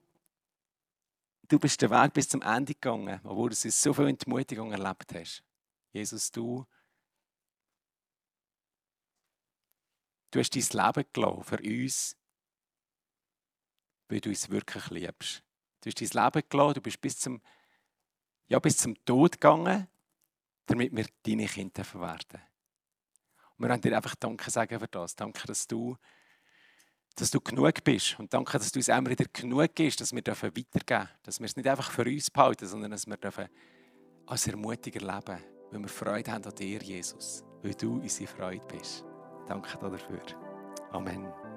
du 1.48 1.58
bist 1.58 1.80
den 1.82 1.90
Weg 1.90 2.12
bis 2.12 2.28
zum 2.28 2.42
Ende 2.42 2.74
gegangen, 2.74 3.20
obwohl 3.24 3.50
du 3.50 3.56
so 3.56 3.92
viel 3.92 4.08
Entmutigung 4.08 4.72
erlebt 4.72 5.14
hast. 5.14 5.42
Jesus, 5.92 6.30
du, 6.30 6.66
du 10.30 10.40
hast 10.40 10.54
dein 10.54 10.86
Leben 10.86 11.08
gelassen 11.12 11.44
für 11.44 11.58
uns, 11.58 12.16
weil 14.08 14.20
du 14.20 14.30
uns 14.30 14.48
wirklich 14.48 14.90
liebst. 14.90 15.42
Du 15.80 15.90
hast 15.90 16.00
dein 16.00 16.24
Leben 16.24 16.48
gelassen, 16.48 16.74
du 16.74 16.80
bist 16.80 17.00
bis 17.00 17.18
zum, 17.18 17.42
ja, 18.48 18.58
bis 18.58 18.78
zum 18.78 19.04
Tod 19.04 19.32
gegangen, 19.32 19.88
damit 20.66 20.96
wir 20.96 21.06
deine 21.22 21.46
Kinder 21.46 21.84
werden. 21.94 22.40
Wir 23.62 23.68
wollen 23.68 23.80
dir 23.80 23.96
einfach 23.96 24.16
Danke 24.16 24.50
sagen 24.50 24.78
für 24.80 24.88
das. 24.88 25.14
Danke, 25.14 25.46
dass 25.46 25.68
du, 25.68 25.96
dass 27.14 27.30
du 27.30 27.40
genug 27.40 27.84
bist. 27.84 28.18
Und 28.18 28.34
danke, 28.34 28.58
dass 28.58 28.72
du 28.72 28.80
uns 28.80 28.88
immer 28.88 29.08
wieder 29.08 29.26
genug 29.32 29.72
gibst, 29.72 30.00
dass 30.00 30.12
wir 30.12 30.18
weitergeben 30.18 30.66
dürfen. 30.74 31.08
Dass 31.22 31.38
wir 31.38 31.46
es 31.46 31.54
nicht 31.54 31.68
einfach 31.68 31.92
für 31.92 32.04
uns 32.04 32.28
behalten, 32.28 32.66
sondern 32.66 32.90
dass 32.90 33.06
wir 33.06 33.18
als 34.26 34.46
Ermutiger 34.48 35.00
leben 35.00 35.38
weil 35.70 35.80
wir 35.80 35.88
Freude 35.88 36.30
haben 36.30 36.44
an 36.44 36.54
dir, 36.54 36.82
Jesus. 36.82 37.44
Weil 37.62 37.74
du 37.74 37.94
unsere 37.94 38.28
Freude 38.28 38.66
bist. 38.66 39.04
Danke 39.46 39.78
dafür. 39.78 40.20
Amen. 40.90 41.51